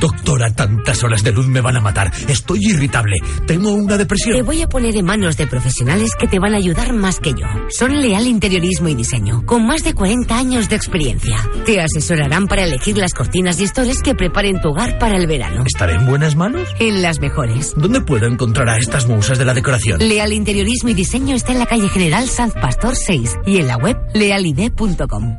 Doctora, 0.00 0.50
tantas 0.54 1.02
horas 1.04 1.22
de 1.22 1.32
luz 1.32 1.46
me 1.46 1.60
van 1.60 1.76
a 1.76 1.80
matar. 1.80 2.12
Estoy 2.28 2.58
irritable. 2.66 3.16
Tengo 3.46 3.72
una 3.72 3.94
Te 3.94 3.98
depresión. 3.98 4.44
voy 4.44 4.60
a 4.62 4.68
poner 4.68 4.94
en 4.96 5.04
manos 5.06 5.36
de 5.36 5.46
profesionales 5.46 6.10
que 6.18 6.26
te 6.26 6.38
van 6.38 6.54
a 6.54 6.58
ayudar 6.58 6.92
más 6.92 7.18
que 7.18 7.30
yo. 7.30 7.46
Son 7.70 7.98
Leal 8.00 8.26
Interiorismo 8.26 8.88
y 8.88 8.94
Diseño, 8.94 9.44
con 9.46 9.66
más 9.66 9.84
de 9.84 9.94
40 9.94 10.36
años 10.36 10.68
de 10.68 10.76
experiencia. 10.76 11.36
Te 11.64 11.80
asesorarán 11.80 12.46
para 12.46 12.64
elegir 12.64 12.98
las 12.98 13.14
cortinas 13.14 13.58
y 13.60 13.64
estores 13.64 14.02
que 14.02 14.14
preparen 14.14 14.60
tu 14.60 14.68
hogar 14.68 14.98
para 14.98 15.16
el 15.16 15.26
verano. 15.26 15.62
¿Estaré 15.64 15.94
en 15.94 16.06
buenas 16.06 16.36
manos? 16.36 16.68
En 16.78 17.00
las 17.00 17.20
mejores. 17.20 17.72
¿Dónde 17.76 18.00
puedo 18.02 18.26
encontrar 18.26 18.68
a 18.68 18.78
estas 18.78 19.06
musas 19.08 19.38
de 19.38 19.44
la 19.44 19.54
decoración? 19.54 19.98
Leal 20.00 20.32
Interiorismo 20.32 20.90
y 20.90 20.94
Diseño 20.94 21.34
está 21.34 21.52
en 21.52 21.58
la 21.60 21.66
calle 21.66 21.88
General 21.88 22.28
Sanz 22.28 22.54
Pastor 22.54 22.94
6 22.96 23.36
y 23.46 23.58
en 23.58 23.68
la 23.68 23.76
web 23.76 23.96
lealide.com. 24.14 25.36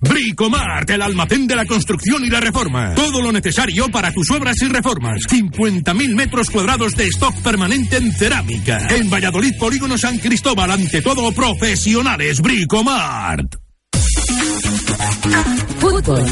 Bricomart, 0.00 0.88
el 0.90 1.02
almacén 1.02 1.46
de 1.46 1.56
la 1.56 1.66
construcción 1.66 2.24
y 2.24 2.30
la 2.30 2.40
reforma. 2.40 2.94
Todo 2.94 3.20
lo 3.20 3.32
necesario 3.32 3.88
para 3.88 4.12
tus 4.12 4.30
obras 4.30 4.56
y 4.62 4.68
reformas. 4.68 5.20
50.000 5.28 6.14
metros 6.14 6.50
cuadrados 6.50 6.94
de 6.94 7.04
stock 7.08 7.34
permanente 7.42 7.96
en 7.96 8.12
cerámica. 8.12 8.78
En 8.88 9.10
Valladolid, 9.10 9.56
Polígono 9.58 9.98
San 9.98 10.18
Cristóbal, 10.18 10.70
ante 10.70 11.02
todo 11.02 11.30
profesionales. 11.32 12.40
Bricomart. 12.40 13.56
Fútbol. 15.78 16.24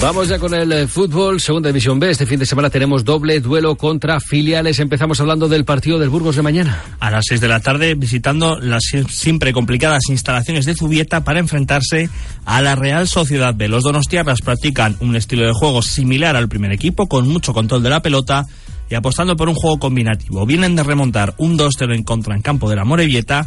Vamos 0.00 0.28
ya 0.28 0.38
con 0.38 0.54
el 0.54 0.72
eh, 0.72 0.86
fútbol, 0.86 1.40
segunda 1.42 1.68
división 1.68 2.00
B. 2.00 2.10
Este 2.10 2.24
fin 2.24 2.38
de 2.38 2.46
semana 2.46 2.70
tenemos 2.70 3.04
doble 3.04 3.38
duelo 3.40 3.76
contra 3.76 4.18
filiales. 4.18 4.78
Empezamos 4.78 5.20
hablando 5.20 5.46
del 5.46 5.66
partido 5.66 5.98
del 5.98 6.08
Burgos 6.08 6.36
de 6.36 6.42
mañana. 6.42 6.82
A 7.00 7.10
las 7.10 7.26
6 7.28 7.38
de 7.42 7.48
la 7.48 7.60
tarde, 7.60 7.94
visitando 7.94 8.58
las 8.58 8.82
sie- 8.90 9.06
siempre 9.10 9.52
complicadas 9.52 10.04
instalaciones 10.08 10.64
de 10.64 10.74
Zubieta 10.74 11.22
para 11.22 11.38
enfrentarse 11.38 12.08
a 12.46 12.62
la 12.62 12.76
Real 12.76 13.08
Sociedad 13.08 13.54
B. 13.54 13.68
Los 13.68 13.84
donostiarras 13.84 14.40
practican 14.40 14.96
un 15.00 15.16
estilo 15.16 15.44
de 15.44 15.52
juego 15.52 15.82
similar 15.82 16.34
al 16.34 16.48
primer 16.48 16.72
equipo, 16.72 17.06
con 17.06 17.28
mucho 17.28 17.52
control 17.52 17.82
de 17.82 17.90
la 17.90 18.00
pelota 18.00 18.46
y 18.88 18.94
apostando 18.94 19.36
por 19.36 19.50
un 19.50 19.54
juego 19.54 19.78
combinativo. 19.78 20.46
Vienen 20.46 20.76
de 20.76 20.82
remontar 20.82 21.34
un 21.36 21.58
2-0 21.58 21.94
en 21.94 22.04
contra 22.04 22.34
en 22.34 22.40
campo 22.40 22.70
de 22.70 22.76
la 22.76 22.86
Morevieta 22.86 23.46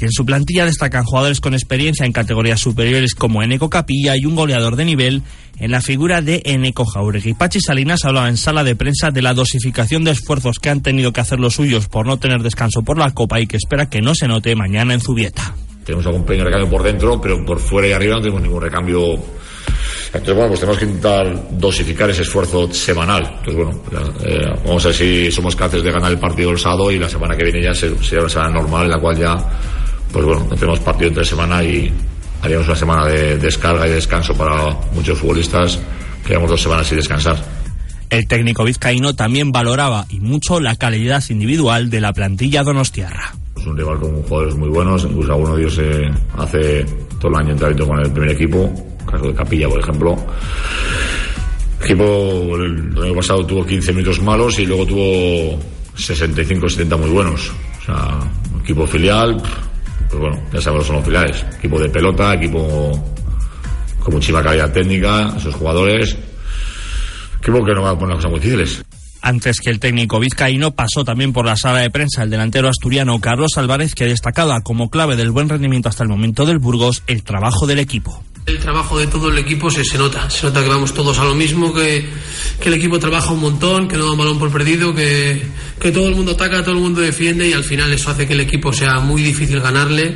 y 0.00 0.04
en 0.04 0.12
su 0.12 0.24
plantilla 0.24 0.64
destacan 0.64 1.04
jugadores 1.04 1.40
con 1.40 1.54
experiencia 1.54 2.06
en 2.06 2.12
categorías 2.12 2.60
superiores 2.60 3.14
como 3.14 3.42
Eneco 3.42 3.68
Capilla 3.70 4.14
y 4.16 4.24
un 4.26 4.34
goleador 4.34 4.76
de 4.76 4.84
nivel 4.84 5.22
en 5.58 5.70
la 5.70 5.80
figura 5.80 6.22
de 6.22 6.42
Eneco 6.44 6.84
Jauregui. 6.86 7.34
Pachi 7.34 7.60
Salinas 7.60 8.04
hablaba 8.04 8.28
en 8.28 8.36
sala 8.36 8.64
de 8.64 8.76
prensa 8.76 9.10
de 9.10 9.22
la 9.22 9.34
dosificación 9.34 10.04
de 10.04 10.12
esfuerzos 10.12 10.58
que 10.58 10.70
han 10.70 10.80
tenido 10.80 11.12
que 11.12 11.20
hacer 11.20 11.38
los 11.38 11.54
suyos 11.54 11.88
por 11.88 12.06
no 12.06 12.16
tener 12.18 12.42
descanso 12.42 12.82
por 12.82 12.96
la 12.98 13.10
Copa 13.12 13.40
y 13.40 13.46
que 13.46 13.56
espera 13.58 13.90
que 13.90 14.00
no 14.00 14.14
se 14.14 14.26
note 14.28 14.54
mañana 14.56 14.94
en 14.94 15.00
Zubieta. 15.00 15.54
Tenemos 15.84 16.06
algún 16.06 16.24
pequeño 16.24 16.44
recambio 16.44 16.70
por 16.70 16.82
dentro, 16.82 17.20
pero 17.20 17.44
por 17.44 17.58
fuera 17.58 17.88
y 17.88 17.92
arriba 17.92 18.14
no 18.16 18.20
tenemos 18.20 18.42
ningún 18.42 18.62
recambio. 18.62 19.14
Entonces, 20.12 20.34
bueno, 20.34 20.48
pues 20.48 20.60
tenemos 20.60 20.78
que 20.78 20.84
intentar 20.86 21.48
dosificar 21.58 22.10
ese 22.10 22.22
esfuerzo 22.22 22.72
semanal. 22.72 23.22
Entonces, 23.38 23.54
bueno, 23.56 23.80
eh, 24.24 24.46
vamos 24.66 24.84
a 24.84 24.88
ver 24.88 24.96
si 24.96 25.30
somos 25.30 25.54
capaces 25.54 25.82
de 25.84 25.92
ganar 25.92 26.10
el 26.10 26.18
partido 26.18 26.50
el 26.50 26.58
sábado 26.58 26.90
y 26.90 26.98
la 26.98 27.08
semana 27.08 27.36
que 27.36 27.44
viene 27.44 27.62
ya 27.62 27.74
se- 27.74 27.96
sería 28.02 28.20
una 28.20 28.28
semana 28.28 28.50
normal 28.60 28.84
en 28.86 28.90
la 28.90 28.98
cual 28.98 29.16
ya, 29.16 29.36
pues 30.12 30.24
bueno, 30.24 30.46
no 30.48 30.56
tenemos 30.56 30.80
partido 30.80 31.08
entre 31.08 31.24
semana 31.24 31.62
y 31.62 31.92
haríamos 32.42 32.66
una 32.66 32.76
semana 32.76 33.06
de 33.06 33.38
descarga 33.38 33.86
y 33.86 33.90
descanso 33.90 34.34
para 34.34 34.76
muchos 34.92 35.18
futbolistas. 35.18 35.78
Quedamos 36.26 36.50
dos 36.50 36.62
semanas 36.62 36.86
sin 36.86 36.96
descansar. 36.96 37.36
El 38.10 38.26
técnico 38.26 38.64
vizcaíno 38.64 39.14
también 39.14 39.52
valoraba 39.52 40.04
y 40.10 40.18
mucho 40.18 40.58
la 40.58 40.74
calidad 40.74 41.22
individual 41.28 41.90
de 41.90 42.00
la 42.00 42.12
plantilla 42.12 42.64
donostiarra. 42.64 43.32
Es 43.56 43.66
un 43.66 43.76
rival 43.76 44.00
con 44.00 44.22
jugadores 44.22 44.56
muy 44.56 44.68
buenos, 44.68 45.04
incluso 45.04 45.32
alguno 45.32 45.54
de 45.54 45.62
ellos 45.62 45.78
eh, 45.78 46.10
hace 46.36 46.84
todo 47.20 47.30
el 47.30 47.36
año 47.36 47.52
entrenamiento 47.52 47.86
con 47.86 48.00
el 48.00 48.10
primer 48.10 48.30
equipo, 48.30 48.72
caso 49.08 49.26
de 49.26 49.34
Capilla, 49.34 49.68
por 49.68 49.80
ejemplo. 49.80 50.16
El 51.78 51.84
equipo 51.84 52.56
el 52.56 53.02
año 53.02 53.14
pasado 53.14 53.46
tuvo 53.46 53.64
15 53.64 53.92
minutos 53.92 54.20
malos 54.22 54.58
y 54.58 54.66
luego 54.66 54.86
tuvo 54.86 55.58
65-70 55.96 56.98
muy 56.98 57.10
buenos. 57.10 57.52
O 57.82 57.84
sea, 57.84 58.18
un 58.52 58.60
equipo 58.60 58.86
filial, 58.86 59.40
pues 60.10 60.20
bueno, 60.20 60.42
ya 60.52 60.60
sabemos 60.60 60.86
son 60.86 60.96
los 60.96 61.04
filiales. 61.04 61.44
Equipo 61.56 61.78
de 61.78 61.88
pelota, 61.88 62.34
equipo 62.34 62.90
con 64.00 64.14
muchísima 64.14 64.42
calidad 64.42 64.72
técnica, 64.72 65.32
esos 65.36 65.54
jugadores. 65.54 66.16
Equipo 67.38 67.64
que 67.64 67.72
no 67.72 67.82
va 67.82 67.90
a 67.90 67.94
poner 67.94 68.16
las 68.16 68.16
cosas 68.16 68.30
muy 68.32 68.40
difíciles. 68.40 68.82
Antes 69.22 69.60
que 69.60 69.70
el 69.70 69.78
técnico 69.78 70.18
vizcaíno 70.18 70.72
pasó 70.72 71.04
también 71.04 71.32
por 71.32 71.44
la 71.44 71.56
sala 71.56 71.80
de 71.80 71.90
prensa 71.90 72.22
el 72.22 72.30
delantero 72.30 72.68
asturiano 72.68 73.20
Carlos 73.20 73.52
Álvarez, 73.56 73.94
que 73.94 74.06
destacaba 74.06 74.62
como 74.62 74.88
clave 74.88 75.14
del 75.14 75.30
buen 75.30 75.48
rendimiento 75.48 75.88
hasta 75.88 76.02
el 76.02 76.08
momento 76.08 76.46
del 76.46 76.58
Burgos 76.58 77.02
el 77.06 77.22
trabajo 77.22 77.66
del 77.66 77.78
equipo. 77.78 78.24
El 78.46 78.58
trabajo 78.58 78.98
de 78.98 79.06
todo 79.06 79.28
el 79.28 79.38
equipo 79.38 79.70
se, 79.70 79.84
se 79.84 79.98
nota, 79.98 80.28
se 80.30 80.46
nota 80.46 80.62
que 80.62 80.68
vamos 80.68 80.94
todos 80.94 81.18
a 81.18 81.24
lo 81.24 81.34
mismo, 81.34 81.72
que, 81.74 82.08
que 82.58 82.68
el 82.68 82.74
equipo 82.74 82.98
trabaja 82.98 83.32
un 83.32 83.40
montón, 83.40 83.86
que 83.86 83.98
no 83.98 84.06
da 84.06 84.12
un 84.12 84.18
balón 84.18 84.38
por 84.38 84.50
perdido, 84.50 84.94
que, 84.94 85.42
que 85.80 85.90
todo 85.90 86.08
el 86.08 86.14
mundo 86.14 86.32
ataca, 86.32 86.62
todo 86.62 86.74
el 86.74 86.80
mundo 86.80 87.00
defiende 87.00 87.48
y 87.48 87.52
al 87.52 87.64
final 87.64 87.92
eso 87.92 88.10
hace 88.10 88.26
que 88.26 88.34
el 88.34 88.40
equipo 88.40 88.72
sea 88.72 89.00
muy 89.00 89.22
difícil 89.22 89.60
ganarle 89.60 90.14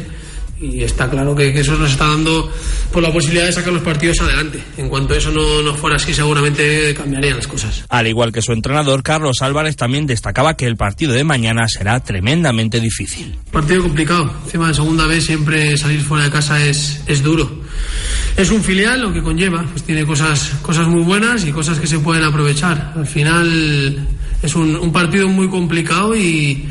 y 0.61 0.83
está 0.83 1.11
claro 1.11 1.35
que, 1.35 1.52
que 1.52 1.61
eso 1.61 1.76
nos 1.76 1.90
está 1.90 2.06
dando 2.06 2.50
por 2.92 3.02
la 3.02 3.12
posibilidad 3.12 3.47
de 3.47 3.52
sacar 3.52 3.73
los 3.73 3.83
partidos 3.83 4.21
adelante. 4.21 4.62
En 4.76 4.88
cuanto 4.88 5.14
eso 5.14 5.30
no, 5.30 5.62
no 5.62 5.75
fuera 5.75 5.97
así, 5.97 6.14
seguramente 6.14 6.94
cambiarían 6.94 7.37
las 7.37 7.47
cosas. 7.47 7.85
Al 7.88 8.06
igual 8.06 8.33
que 8.33 8.40
su 8.40 8.52
entrenador, 8.52 9.02
Carlos 9.02 9.38
Álvarez 9.40 9.76
también 9.76 10.06
destacaba 10.06 10.54
que 10.54 10.66
el 10.66 10.76
partido 10.76 11.12
de 11.12 11.25
mañana 11.25 11.66
será 11.68 12.00
tremendamente 12.00 12.80
difícil. 12.80 13.37
Partido 13.50 13.83
complicado. 13.83 14.30
Encima 14.44 14.68
de 14.68 14.75
segunda 14.75 15.06
vez 15.06 15.25
siempre 15.25 15.76
salir 15.76 16.00
fuera 16.00 16.25
de 16.25 16.30
casa 16.30 16.64
es, 16.64 17.00
es 17.06 17.23
duro. 17.23 17.50
Es 18.37 18.50
un 18.50 18.62
filial 18.62 19.00
lo 19.00 19.12
que 19.12 19.23
conlleva, 19.23 19.64
pues 19.71 19.83
tiene 19.83 20.04
cosas, 20.04 20.52
cosas 20.62 20.87
muy 20.88 21.02
buenas 21.02 21.44
y 21.44 21.52
cosas 21.52 21.78
que 21.78 21.87
se 21.87 21.99
pueden 21.99 22.25
aprovechar. 22.25 22.92
Al 22.97 23.06
final 23.06 24.06
es 24.44 24.54
un, 24.54 24.76
un 24.76 24.92
partido 24.92 25.28
muy 25.28 25.48
complicado 25.48 26.14
y, 26.14 26.64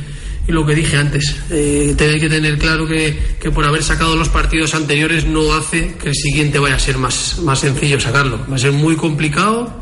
y 0.47 0.51
lo 0.51 0.65
que 0.65 0.75
dije 0.75 0.97
antes, 0.97 1.35
eh, 1.49 1.95
que 1.97 2.29
tener 2.29 2.57
claro 2.57 2.85
que, 2.85 3.17
que 3.39 3.49
por 3.49 3.65
haber 3.65 3.83
sacado 3.83 4.15
los 4.15 4.29
partidos 4.29 4.75
anteriores 4.75 5.25
no 5.25 5.53
hace 5.53 5.95
que 5.95 6.09
el 6.09 6.15
siguiente 6.15 6.59
vaya 6.59 6.75
a 6.75 6.79
ser 6.79 6.97
más, 6.97 7.39
más 7.39 7.59
sencillo 7.59 7.99
sacarlo. 7.99 8.39
Va 8.49 8.55
a 8.55 8.59
ser 8.59 8.73
muy 8.73 8.95
complicado, 8.95 9.73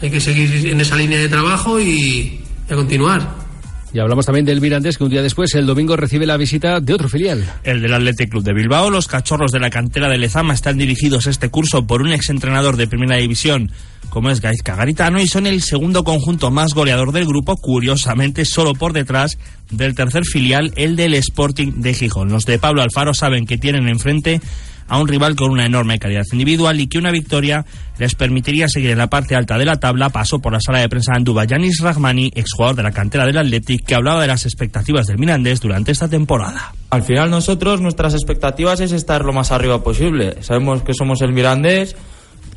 hay 0.00 0.10
que 0.10 0.20
seguir 0.20 0.68
en 0.68 0.80
esa 0.80 0.96
línea 0.96 1.18
de 1.18 1.28
trabajo 1.28 1.78
y, 1.78 2.40
y 2.68 2.72
a 2.72 2.76
continuar. 2.76 3.44
Y 3.92 4.00
hablamos 4.00 4.26
también 4.26 4.44
del 4.44 4.60
Mirandés, 4.60 4.98
que 4.98 5.04
un 5.04 5.10
día 5.10 5.22
después, 5.22 5.54
el 5.54 5.66
domingo, 5.66 5.96
recibe 5.96 6.26
la 6.26 6.36
visita 6.36 6.80
de 6.80 6.94
otro 6.94 7.08
filial. 7.08 7.44
El 7.62 7.80
del 7.80 7.94
Athletic 7.94 8.28
Club 8.28 8.42
de 8.42 8.52
Bilbao, 8.52 8.90
los 8.90 9.06
cachorros 9.06 9.52
de 9.52 9.60
la 9.60 9.70
cantera 9.70 10.08
de 10.08 10.18
Lezama 10.18 10.52
están 10.52 10.78
dirigidos 10.78 11.28
este 11.28 11.48
curso 11.48 11.86
por 11.86 12.02
un 12.02 12.10
exentrenador 12.10 12.76
de 12.76 12.88
primera 12.88 13.16
división, 13.18 13.70
como 14.14 14.30
es 14.30 14.40
Gaizka 14.40 14.76
Garitano, 14.76 15.20
y 15.20 15.26
son 15.26 15.48
el 15.48 15.60
segundo 15.60 16.04
conjunto 16.04 16.52
más 16.52 16.72
goleador 16.72 17.10
del 17.10 17.26
grupo, 17.26 17.56
curiosamente 17.56 18.44
solo 18.44 18.72
por 18.72 18.92
detrás 18.92 19.38
del 19.72 19.96
tercer 19.96 20.22
filial, 20.24 20.72
el 20.76 20.94
del 20.94 21.14
Sporting 21.14 21.72
de 21.78 21.94
Gijón. 21.94 22.30
Los 22.30 22.44
de 22.44 22.60
Pablo 22.60 22.80
Alfaro 22.80 23.12
saben 23.12 23.44
que 23.44 23.58
tienen 23.58 23.88
enfrente 23.88 24.40
a 24.86 25.00
un 25.00 25.08
rival 25.08 25.34
con 25.34 25.50
una 25.50 25.66
enorme 25.66 25.98
calidad 25.98 26.22
individual 26.30 26.78
y 26.78 26.86
que 26.86 26.98
una 26.98 27.10
victoria 27.10 27.64
les 27.98 28.14
permitiría 28.14 28.68
seguir 28.68 28.90
en 28.90 28.98
la 28.98 29.08
parte 29.08 29.34
alta 29.34 29.58
de 29.58 29.64
la 29.64 29.80
tabla. 29.80 30.10
Pasó 30.10 30.38
por 30.38 30.52
la 30.52 30.60
sala 30.60 30.78
de 30.78 30.88
prensa 30.88 31.10
de 31.10 31.16
Andúba 31.16 31.44
Yanis 31.44 31.80
Rahmani, 31.80 32.30
exjugador 32.36 32.76
de 32.76 32.82
la 32.84 32.92
cantera 32.92 33.26
del 33.26 33.38
Athletic, 33.38 33.84
que 33.84 33.96
hablaba 33.96 34.20
de 34.20 34.28
las 34.28 34.44
expectativas 34.44 35.08
del 35.08 35.18
Mirandés 35.18 35.60
durante 35.60 35.90
esta 35.90 36.06
temporada. 36.06 36.72
Al 36.90 37.02
final 37.02 37.30
nosotros, 37.30 37.80
nuestras 37.80 38.14
expectativas 38.14 38.78
es 38.78 38.92
estar 38.92 39.24
lo 39.24 39.32
más 39.32 39.50
arriba 39.50 39.82
posible. 39.82 40.40
Sabemos 40.42 40.82
que 40.82 40.94
somos 40.94 41.20
el 41.22 41.32
Mirandés, 41.32 41.96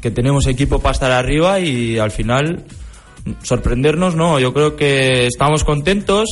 que 0.01 0.11
tenemos 0.11 0.47
equipo 0.47 0.79
para 0.79 0.93
estar 0.93 1.11
arriba 1.11 1.59
y 1.59 1.97
al 1.97 2.11
final 2.11 2.65
sorprendernos, 3.43 4.15
no. 4.15 4.39
Yo 4.39 4.53
creo 4.53 4.75
que 4.75 5.27
estamos 5.27 5.63
contentos. 5.63 6.29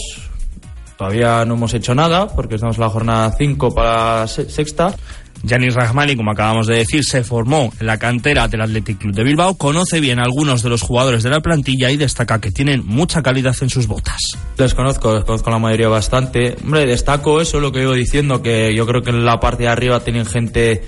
Todavía 0.97 1.43
no 1.45 1.55
hemos 1.55 1.73
hecho 1.73 1.93
nada 1.93 2.27
porque 2.27 2.55
estamos 2.55 2.77
en 2.77 2.83
la 2.83 2.89
jornada 2.89 3.35
5 3.37 3.75
para 3.75 4.27
sexta. 4.27 4.95
Yanis 5.43 5.75
Rahmani, 5.75 6.15
como 6.15 6.31
acabamos 6.31 6.65
de 6.65 6.77
decir, 6.77 7.03
se 7.03 7.23
formó 7.23 7.71
en 7.79 7.85
la 7.85 7.99
cantera 7.99 8.47
del 8.47 8.61
Athletic 8.61 8.97
Club 8.97 9.13
de 9.13 9.23
Bilbao, 9.23 9.55
conoce 9.55 9.99
bien 9.99 10.19
a 10.19 10.23
algunos 10.23 10.63
de 10.63 10.69
los 10.69 10.81
jugadores 10.81 11.21
de 11.21 11.29
la 11.29 11.41
plantilla 11.41 11.91
y 11.91 11.97
destaca 11.97 12.41
que 12.41 12.51
tienen 12.51 12.83
mucha 12.85 13.21
calidad 13.21 13.55
en 13.61 13.69
sus 13.69 13.85
botas. 13.85 14.19
Les 14.57 14.73
conozco, 14.73 15.13
les 15.13 15.23
conozco 15.23 15.51
la 15.51 15.59
mayoría 15.59 15.87
bastante. 15.87 16.55
Hombre, 16.63 16.85
destaco 16.87 17.41
eso, 17.41 17.59
lo 17.59 17.71
que 17.71 17.83
iba 17.83 17.93
diciendo, 17.93 18.41
que 18.41 18.73
yo 18.75 18.87
creo 18.87 19.03
que 19.03 19.11
en 19.11 19.23
la 19.23 19.39
parte 19.39 19.63
de 19.63 19.69
arriba 19.69 19.99
tienen 19.99 20.25
gente 20.25 20.83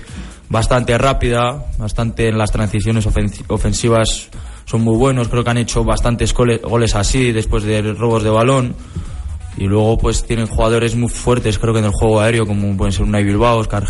bastante 0.50 0.96
rápida, 0.98 1.66
bastante 1.78 2.28
en 2.28 2.38
las 2.38 2.50
transiciones 2.52 3.06
ofensi- 3.06 3.44
ofensivas 3.48 4.28
son 4.64 4.82
muy 4.82 4.96
buenos, 4.96 5.28
creo 5.28 5.44
que 5.44 5.50
han 5.50 5.58
hecho 5.58 5.84
bastantes 5.84 6.34
gole- 6.34 6.60
goles 6.60 6.94
así 6.94 7.32
después 7.32 7.64
de 7.64 7.80
robos 7.94 8.22
de 8.22 8.30
balón. 8.30 8.74
Y 9.56 9.64
luego 9.64 9.98
pues 9.98 10.24
tienen 10.24 10.46
jugadores 10.46 10.94
muy 10.94 11.08
fuertes, 11.08 11.58
creo 11.58 11.72
que 11.72 11.80
en 11.80 11.86
el 11.86 11.90
juego 11.92 12.20
aéreo, 12.20 12.46
como 12.46 12.76
pueden 12.76 12.92
ser 12.92 13.02
Unai 13.04 13.24
Bilbao, 13.24 13.58
Oscar. 13.58 13.84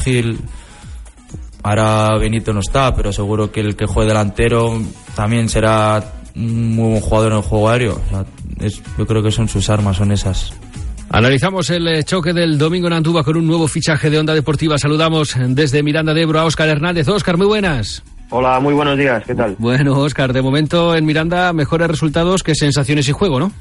Ahora 1.62 2.17
Benito 2.19 2.53
no 2.53 2.61
está, 2.61 2.95
pero 2.95 3.12
seguro 3.12 3.50
que 3.50 3.61
el 3.61 3.77
que 3.77 3.85
juegue 3.87 4.09
delantero 4.09 4.81
también 5.15 5.49
será 5.49 6.03
un 6.37 6.75
muy 6.75 6.91
buen 6.91 7.00
jugador 7.03 7.33
en 7.33 7.38
el 7.38 7.45
juego 7.45 7.69
aéreo. 7.69 8.00
O 8.07 8.11
sea, 8.11 8.25
yo 8.97 9.07
creo 9.07 9.23
que 9.23 9.31
son 9.31 9.49
sus 9.49 9.69
armas, 9.69 9.97
son 9.97 10.12
esas. 10.12 10.53
Analizamos 11.11 11.71
el 11.71 11.88
eh, 11.88 12.05
choque 12.05 12.35
del 12.35 12.59
domingo 12.59 12.87
en 12.87 12.93
Antuba 12.93 13.25
con 13.25 13.37
un 13.37 13.47
nuevo 13.47 13.67
fichaje 13.67 14.11
de 14.11 14.19
Onda 14.19 14.35
Deportiva. 14.35 14.77
Saludamos 14.79 15.35
desde 15.38 15.83
Miranda 15.83 16.12
de 16.12 16.23
Ebro 16.23 16.38
a 16.38 16.45
Óscar 16.45 16.69
Hernández. 16.69 17.09
Óscar, 17.09 17.38
muy 17.38 17.47
buenas. 17.47 18.03
Hola, 18.31 18.61
muy 18.61 18.75
buenos 18.75 18.99
días, 18.99 19.25
¿qué 19.25 19.35
tal? 19.35 19.57
Bueno, 19.59 19.99
Oscar, 19.99 20.35
de 20.35 20.43
momento 20.43 20.95
en 20.95 21.07
Miranda 21.07 21.50
mejores 21.55 21.88
resultados 21.88 22.43
que 22.43 22.55
sensaciones 22.55 23.09
y 23.09 23.12
juego, 23.12 23.41
¿no? 23.41 23.53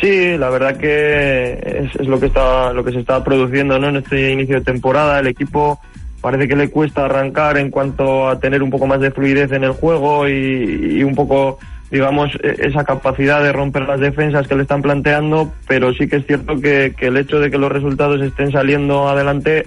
Sí, 0.00 0.36
la 0.36 0.50
verdad 0.50 0.76
que 0.76 1.52
es, 1.52 1.98
es 1.98 2.06
lo 2.06 2.20
que 2.20 2.26
está 2.26 2.74
lo 2.74 2.84
que 2.84 2.92
se 2.92 2.98
está 2.98 3.24
produciendo 3.24 3.78
¿no? 3.78 3.88
en 3.88 3.96
este 3.96 4.32
inicio 4.32 4.56
de 4.56 4.64
temporada. 4.64 5.20
El 5.20 5.28
equipo 5.28 5.80
parece 6.20 6.46
que 6.46 6.56
le 6.56 6.68
cuesta 6.68 7.06
arrancar 7.06 7.56
en 7.56 7.70
cuanto 7.70 8.28
a 8.28 8.38
tener 8.38 8.62
un 8.62 8.70
poco 8.70 8.86
más 8.86 9.00
de 9.00 9.10
fluidez 9.12 9.50
en 9.52 9.64
el 9.64 9.72
juego 9.72 10.28
y, 10.28 10.98
y 10.98 11.02
un 11.02 11.14
poco, 11.14 11.58
digamos, 11.94 12.32
e- 12.42 12.66
esa 12.66 12.82
capacidad 12.82 13.40
de 13.40 13.52
romper 13.52 13.82
las 13.86 14.00
defensas 14.00 14.48
que 14.48 14.56
le 14.56 14.62
están 14.62 14.82
planteando, 14.82 15.52
pero 15.68 15.94
sí 15.94 16.08
que 16.08 16.16
es 16.16 16.26
cierto 16.26 16.56
que, 16.60 16.92
que 16.98 17.06
el 17.06 17.16
hecho 17.16 17.38
de 17.38 17.52
que 17.52 17.56
los 17.56 17.70
resultados 17.70 18.20
estén 18.20 18.50
saliendo 18.50 19.08
adelante 19.08 19.64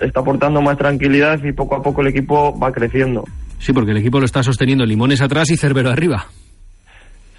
está 0.00 0.20
aportando 0.20 0.60
más 0.60 0.76
tranquilidad 0.76 1.38
y 1.44 1.52
poco 1.52 1.76
a 1.76 1.82
poco 1.82 2.00
el 2.00 2.08
equipo 2.08 2.58
va 2.58 2.72
creciendo. 2.72 3.24
Sí, 3.60 3.72
porque 3.72 3.92
el 3.92 3.98
equipo 3.98 4.18
lo 4.18 4.26
está 4.26 4.42
sosteniendo 4.42 4.84
Limones 4.84 5.22
atrás 5.22 5.50
y 5.50 5.56
Cerbero 5.56 5.90
arriba. 5.90 6.26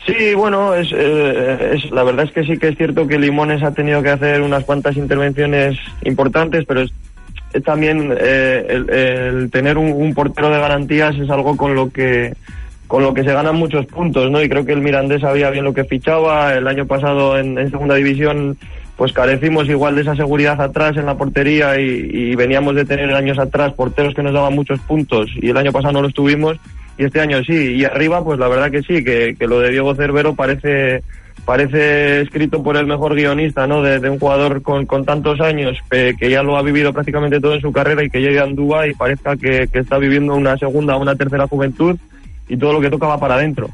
Sí, 0.05 0.33
bueno, 0.33 0.73
es, 0.73 0.87
eh, 0.93 1.71
es, 1.75 1.91
la 1.91 2.03
verdad 2.03 2.25
es 2.25 2.31
que 2.31 2.43
sí 2.43 2.57
que 2.57 2.69
es 2.69 2.77
cierto 2.77 3.05
que 3.07 3.19
Limones 3.19 3.61
ha 3.61 3.73
tenido 3.73 4.01
que 4.01 4.09
hacer 4.09 4.41
unas 4.41 4.63
cuantas 4.63 4.95
intervenciones 4.95 5.77
importantes, 6.03 6.63
pero 6.65 6.81
es, 6.81 6.91
es 7.53 7.61
también 7.63 8.15
eh, 8.17 8.65
el, 8.69 8.89
el 8.89 9.51
tener 9.51 9.77
un, 9.77 9.91
un 9.91 10.13
portero 10.13 10.49
de 10.49 10.59
garantías 10.59 11.15
es 11.17 11.29
algo 11.29 11.57
con 11.57 11.75
lo 11.75 11.89
que 11.91 12.33
con 12.89 13.03
lo 13.03 13.13
que 13.13 13.23
se 13.23 13.31
ganan 13.31 13.55
muchos 13.55 13.85
puntos, 13.85 14.31
¿no? 14.31 14.41
Y 14.41 14.49
creo 14.49 14.65
que 14.65 14.73
el 14.73 14.81
Mirandés 14.81 15.21
sabía 15.21 15.51
bien 15.51 15.63
lo 15.63 15.75
que 15.75 15.83
fichaba. 15.83 16.55
El 16.55 16.67
año 16.67 16.87
pasado 16.87 17.37
en, 17.37 17.55
en 17.59 17.69
segunda 17.69 17.93
división, 17.93 18.57
pues 18.97 19.13
carecimos 19.13 19.69
igual 19.69 19.93
de 19.93 20.01
esa 20.01 20.15
seguridad 20.15 20.59
atrás 20.59 20.97
en 20.97 21.05
la 21.05 21.15
portería 21.15 21.79
y, 21.79 21.83
y 21.85 22.35
veníamos 22.35 22.73
de 22.73 22.85
tener 22.85 23.13
años 23.13 23.37
atrás 23.37 23.73
porteros 23.73 24.15
que 24.15 24.23
nos 24.23 24.33
daban 24.33 24.55
muchos 24.55 24.79
puntos 24.79 25.29
y 25.35 25.51
el 25.51 25.57
año 25.57 25.71
pasado 25.71 25.93
no 25.93 26.01
los 26.01 26.15
tuvimos 26.15 26.57
y 26.97 27.05
este 27.05 27.21
año 27.21 27.43
sí. 27.43 27.75
Y 27.75 27.85
arriba, 27.85 28.23
pues 28.23 28.39
la 28.39 28.47
verdad 28.47 28.71
que 28.71 28.81
sí, 28.81 29.03
que, 29.03 29.35
que 29.37 29.45
lo 29.45 29.59
de 29.59 29.69
Diego 29.69 29.93
Cervero 29.93 30.33
parece 30.33 31.03
parece 31.45 32.21
escrito 32.21 32.63
por 32.63 32.75
el 32.75 32.87
mejor 32.87 33.13
guionista, 33.13 33.67
¿no? 33.67 33.83
De, 33.83 33.99
de 33.99 34.09
un 34.09 34.17
jugador 34.17 34.63
con, 34.63 34.87
con 34.87 35.05
tantos 35.05 35.39
años 35.41 35.77
que 35.91 36.15
ya 36.27 36.41
lo 36.41 36.57
ha 36.57 36.63
vivido 36.63 36.91
prácticamente 36.91 37.39
todo 37.39 37.53
en 37.53 37.61
su 37.61 37.71
carrera 37.71 38.03
y 38.03 38.09
que 38.09 38.19
llega 38.19 38.41
a 38.41 38.45
Andúa 38.45 38.87
y 38.87 38.95
parezca 38.95 39.37
que, 39.37 39.67
que 39.71 39.77
está 39.77 39.99
viviendo 39.99 40.33
una 40.33 40.57
segunda 40.57 40.95
o 40.95 41.01
una 41.01 41.15
tercera 41.15 41.45
juventud 41.45 41.95
y 42.49 42.57
todo 42.57 42.73
lo 42.73 42.81
que 42.81 42.89
toca 42.89 43.07
va 43.07 43.19
para 43.19 43.35
adentro. 43.35 43.69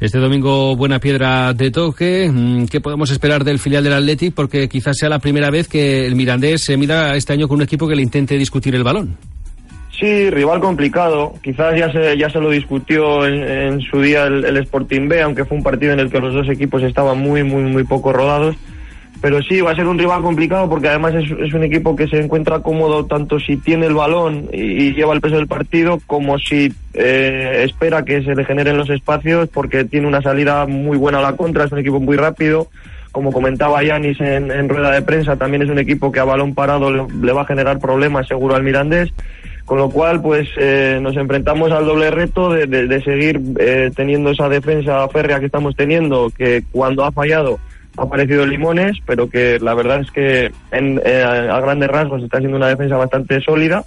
Este 0.00 0.18
domingo 0.18 0.76
buena 0.76 0.98
piedra 0.98 1.52
de 1.52 1.70
toque. 1.70 2.30
Mm, 2.32 2.66
¿Qué 2.66 2.80
podemos 2.80 3.10
esperar 3.10 3.44
del 3.44 3.58
filial 3.58 3.84
del 3.84 3.94
Athletic? 3.94 4.34
Porque 4.34 4.68
quizás 4.68 4.96
sea 4.96 5.08
la 5.08 5.18
primera 5.18 5.50
vez 5.50 5.68
que 5.68 6.06
el 6.06 6.14
Mirandés 6.14 6.64
se 6.64 6.76
mira 6.76 7.16
este 7.16 7.32
año 7.32 7.48
con 7.48 7.56
un 7.56 7.62
equipo 7.62 7.88
que 7.88 7.96
le 7.96 8.02
intente 8.02 8.36
discutir 8.36 8.74
el 8.74 8.84
balón. 8.84 9.16
Sí, 9.98 10.28
rival 10.30 10.60
complicado. 10.60 11.34
Quizás 11.42 11.78
ya 11.78 11.90
se, 11.92 12.18
ya 12.18 12.28
se 12.28 12.40
lo 12.40 12.50
discutió 12.50 13.26
en, 13.26 13.42
en 13.42 13.80
su 13.80 14.00
día 14.00 14.26
el, 14.26 14.44
el 14.44 14.56
Sporting 14.58 15.08
B, 15.08 15.22
aunque 15.22 15.44
fue 15.44 15.56
un 15.56 15.62
partido 15.62 15.92
en 15.92 16.00
el 16.00 16.10
que 16.10 16.20
los 16.20 16.34
dos 16.34 16.48
equipos 16.48 16.82
estaban 16.82 17.18
muy, 17.18 17.44
muy, 17.44 17.62
muy 17.62 17.84
poco 17.84 18.12
rodados. 18.12 18.56
Pero 19.24 19.42
sí, 19.42 19.62
va 19.62 19.70
a 19.70 19.74
ser 19.74 19.86
un 19.86 19.98
rival 19.98 20.20
complicado 20.20 20.68
porque 20.68 20.88
además 20.88 21.14
es, 21.14 21.54
un 21.54 21.64
equipo 21.64 21.96
que 21.96 22.06
se 22.06 22.20
encuentra 22.20 22.58
cómodo 22.58 23.06
tanto 23.06 23.40
si 23.40 23.56
tiene 23.56 23.86
el 23.86 23.94
balón 23.94 24.50
y, 24.52 24.92
lleva 24.92 25.14
el 25.14 25.22
peso 25.22 25.36
del 25.36 25.46
partido 25.46 25.98
como 26.06 26.38
si 26.38 26.70
eh, 26.92 27.62
espera 27.64 28.04
que 28.04 28.22
se 28.22 28.34
le 28.34 28.44
generen 28.44 28.76
los 28.76 28.90
espacios 28.90 29.48
porque 29.48 29.86
tiene 29.86 30.08
una 30.08 30.20
salida 30.20 30.66
muy 30.66 30.98
buena 30.98 31.20
a 31.20 31.22
la 31.22 31.36
contra, 31.36 31.64
es 31.64 31.72
un 31.72 31.78
equipo 31.78 32.00
muy 32.00 32.18
rápido. 32.18 32.68
Como 33.12 33.32
comentaba 33.32 33.82
Yanis 33.82 34.20
en, 34.20 34.50
en 34.50 34.68
rueda 34.68 34.90
de 34.90 35.00
prensa, 35.00 35.36
también 35.36 35.62
es 35.62 35.70
un 35.70 35.78
equipo 35.78 36.12
que 36.12 36.20
a 36.20 36.24
balón 36.24 36.54
parado 36.54 36.92
le, 36.92 37.06
le 37.22 37.32
va 37.32 37.42
a 37.42 37.46
generar 37.46 37.78
problemas 37.78 38.28
seguro 38.28 38.54
al 38.54 38.62
Mirandés. 38.62 39.10
Con 39.64 39.78
lo 39.78 39.88
cual, 39.88 40.20
pues 40.20 40.50
eh, 40.58 40.98
nos 41.00 41.16
enfrentamos 41.16 41.72
al 41.72 41.86
doble 41.86 42.10
reto 42.10 42.50
de, 42.50 42.66
de, 42.66 42.86
de 42.86 43.02
seguir 43.02 43.40
eh, 43.58 43.90
teniendo 43.96 44.32
esa 44.32 44.50
defensa 44.50 45.08
férrea 45.08 45.40
que 45.40 45.46
estamos 45.46 45.74
teniendo, 45.74 46.30
que 46.36 46.64
cuando 46.70 47.06
ha 47.06 47.10
fallado 47.10 47.58
ha 47.96 48.02
aparecido 48.02 48.46
Limones, 48.46 48.98
pero 49.06 49.28
que 49.28 49.58
la 49.60 49.74
verdad 49.74 50.00
es 50.00 50.10
que 50.10 50.52
en, 50.72 51.00
eh, 51.04 51.22
a 51.22 51.60
grandes 51.60 51.88
rasgos 51.88 52.22
está 52.22 52.38
siendo 52.38 52.56
una 52.56 52.68
defensa 52.68 52.96
bastante 52.96 53.40
sólida. 53.40 53.84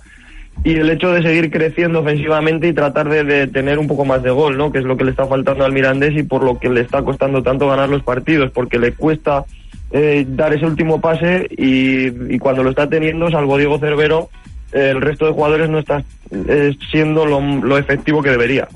Y 0.64 0.74
el 0.74 0.90
hecho 0.90 1.12
de 1.12 1.22
seguir 1.22 1.52
creciendo 1.52 2.00
ofensivamente 2.00 2.68
y 2.68 2.74
tratar 2.74 3.08
de, 3.10 3.24
de 3.24 3.46
tener 3.46 3.78
un 3.78 3.88
poco 3.88 4.06
más 4.06 4.24
de 4.24 4.32
gol, 4.32 4.58
¿no? 4.58 4.72
Que 4.72 4.80
es 4.80 4.86
lo 4.86 4.98
que 4.98 5.04
le 5.04 5.12
está 5.12 5.28
faltando 5.28 5.64
al 5.64 5.72
Mirandés 5.72 6.18
y 6.18 6.24
por 6.24 6.44
lo 6.44 6.58
que 6.58 6.68
le 6.68 6.82
está 6.82 7.04
costando 7.04 7.44
tanto 7.44 7.68
ganar 7.68 7.90
los 7.90 8.02
partidos, 8.02 8.50
porque 8.52 8.80
le 8.80 8.94
cuesta 8.94 9.46
eh, 9.92 10.26
dar 10.28 10.54
ese 10.54 10.66
último 10.66 11.00
pase 11.00 11.48
y, 11.52 12.08
y 12.34 12.40
cuando 12.40 12.64
lo 12.64 12.72
está 12.72 12.90
teniendo, 12.90 13.30
salvo 13.30 13.58
Diego 13.58 13.78
Cervero, 13.78 14.30
eh, 14.74 14.89
el 14.96 15.02
resto 15.02 15.28
de 15.28 15.34
jugadores 15.34 15.70
no 15.70 15.78
está 15.78 16.04
eh, 16.32 16.76
siendo 16.91 17.26
lo, 17.26 17.39
lo 17.39 17.78
efectivo 17.78 18.24
que 18.24 18.32
debería. 18.32 18.67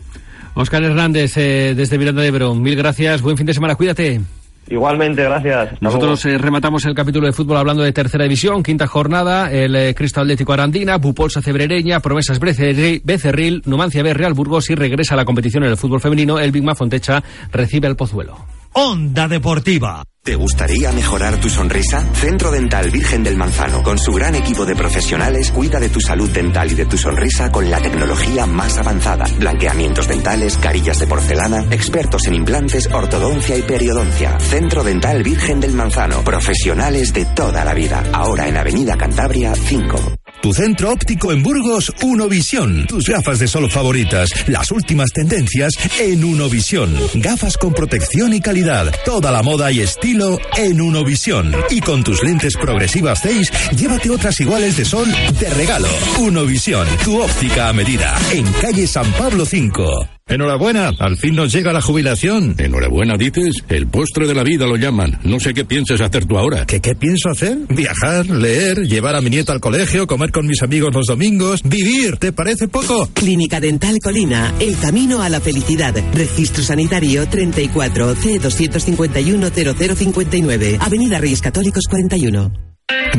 Óscar 0.54 0.84
Hernández, 0.84 1.36
eh, 1.38 1.74
desde 1.76 1.98
Miranda 1.98 2.22
de 2.22 2.28
Ebro, 2.28 2.54
mil 2.54 2.76
gracias, 2.76 3.24
buen 3.24 3.38
fin 3.38 3.48
de 3.48 3.54
semana, 3.54 3.74
cuídate. 3.74 4.22
Igualmente, 4.70 5.24
gracias. 5.24 5.74
Hasta 5.74 5.78
Nosotros 5.82 6.26
eh, 6.26 6.38
rematamos 6.38 6.86
el 6.86 6.94
capítulo 6.94 7.28
de 7.28 7.34
fútbol 7.34 7.58
hablando 7.58 7.84
de 7.84 7.92
tercera 7.92 8.24
división, 8.24 8.64
quinta 8.64 8.88
jornada, 8.88 9.52
el 9.52 9.76
eh, 9.76 9.94
Cristo 9.94 10.22
Atlético 10.22 10.54
Arandina, 10.54 10.98
Bupolsa 10.98 11.42
Cebrereña, 11.42 12.00
Promesas 12.00 12.40
Becerril, 12.40 13.02
Becerril, 13.04 13.62
Numancia 13.66 14.04
B, 14.04 14.14
Real 14.14 14.34
Burgos 14.34 14.70
y 14.70 14.76
regresa 14.76 15.16
a 15.16 15.18
la 15.18 15.26
competición 15.26 15.64
en 15.64 15.72
el 15.72 15.78
fútbol 15.78 16.00
femenino, 16.00 16.40
el 16.40 16.52
Bigma 16.52 16.76
Fontecha 16.76 17.22
recibe 17.52 17.88
al 17.88 17.96
Pozuelo. 17.96 18.61
Onda 18.74 19.28
Deportiva. 19.28 20.02
¿Te 20.24 20.36
gustaría 20.36 20.94
mejorar 20.94 21.42
tu 21.42 21.50
sonrisa? 21.50 22.06
Centro 22.14 22.52
Dental 22.52 22.90
Virgen 22.90 23.22
del 23.22 23.36
Manzano, 23.36 23.84
con 23.84 23.98
su 23.98 24.14
gran 24.14 24.34
equipo 24.36 24.66
de 24.66 24.78
profesionales, 24.78 25.52
cuida 25.52 25.78
de 25.78 25.90
tu 25.90 26.00
salud 26.00 26.30
dental 26.30 26.72
y 26.72 26.76
de 26.76 26.86
tu 26.86 26.98
sonrisa 26.98 27.52
con 27.52 27.70
la 27.70 27.82
tecnología 27.82 28.46
más 28.46 28.78
avanzada. 28.78 29.26
Blanqueamientos 29.40 30.08
dentales, 30.08 30.58
carillas 30.58 31.00
de 31.00 31.08
porcelana, 31.08 31.66
expertos 31.72 32.28
en 32.28 32.36
implantes, 32.36 32.88
ortodoncia 32.94 33.58
y 33.58 33.64
periodoncia. 33.64 34.40
Centro 34.40 34.84
Dental 34.86 35.22
Virgen 35.22 35.60
del 35.60 35.74
Manzano, 35.74 36.24
profesionales 36.24 37.12
de 37.12 37.26
toda 37.26 37.66
la 37.66 37.74
vida. 37.74 38.04
Ahora 38.14 38.48
en 38.48 38.56
Avenida 38.56 38.96
Cantabria 38.96 39.54
5. 39.54 40.21
Tu 40.42 40.52
centro 40.54 40.92
óptico 40.92 41.32
en 41.32 41.44
Burgos, 41.44 41.94
Unovisión. 42.02 42.88
Tus 42.88 43.08
gafas 43.08 43.38
de 43.38 43.48
sol 43.48 43.70
favoritas, 43.70 44.30
las 44.48 44.72
últimas 44.72 45.12
tendencias 45.12 45.72
en 46.00 46.24
Unovisión. 46.24 46.96
Gafas 47.14 47.58
con 47.58 47.74
protección 47.74 48.34
y 48.34 48.42
calidad, 48.42 48.92
toda 49.06 49.32
la 49.32 49.44
moda 49.44 49.72
y 49.72 49.82
estilo 49.82 50.40
en 50.58 50.82
Unovisión. 50.82 51.56
Y 51.70 51.80
con 51.82 52.04
tus 52.04 52.24
lentes 52.24 52.58
progresivas 52.58 53.20
6, 53.22 53.52
llévate 53.78 54.10
otras 54.10 54.40
iguales 54.40 54.78
de 54.78 54.86
sol 54.86 55.08
de 55.40 55.50
regalo. 55.52 55.90
Unovisión, 56.20 56.88
tu 57.04 57.22
óptica 57.22 57.70
a 57.70 57.74
medida, 57.74 58.18
en 58.32 58.52
calle 58.54 58.88
San 58.88 59.12
Pablo 59.14 59.46
5. 59.46 60.21
Enhorabuena, 60.32 60.94
al 60.98 61.18
fin 61.18 61.36
nos 61.36 61.52
llega 61.52 61.74
la 61.74 61.82
jubilación. 61.82 62.56
Enhorabuena, 62.58 63.18
dices. 63.18 63.64
El 63.68 63.88
postre 63.88 64.28
de 64.28 64.34
la 64.34 64.44
vida 64.44 64.66
lo 64.66 64.78
llaman. 64.78 65.20
No 65.24 65.42
sé 65.42 65.54
qué 65.54 65.66
piensas 65.66 66.00
hacer 66.00 66.26
tú 66.26 66.38
ahora. 66.38 66.66
¿Qué, 66.66 66.80
¿Qué 66.80 66.96
pienso 66.96 67.30
hacer? 67.30 67.58
Viajar, 67.68 68.28
leer, 68.28 68.88
llevar 68.88 69.16
a 69.16 69.22
mi 69.22 69.30
nieto 69.30 69.52
al 69.52 69.60
colegio, 69.60 70.08
comer 70.08 70.32
con 70.32 70.48
mis 70.48 70.64
amigos 70.64 70.94
los 70.94 71.08
domingos, 71.08 71.64
vivir. 71.64 72.16
¿Te 72.16 72.32
parece 72.32 72.70
poco? 72.70 73.10
Clínica 73.14 73.60
Dental 73.60 73.98
Colina, 74.02 74.54
el 74.62 74.78
camino 74.78 75.22
a 75.22 75.28
la 75.28 75.42
felicidad. 75.42 75.94
Registro 76.14 76.64
sanitario 76.64 77.28
34 77.28 78.16
C 78.16 78.40
251 78.40 79.50
0059, 79.52 80.78
Avenida 80.80 81.20
Reyes 81.20 81.42
Católicos 81.42 81.84
41. 81.90 82.71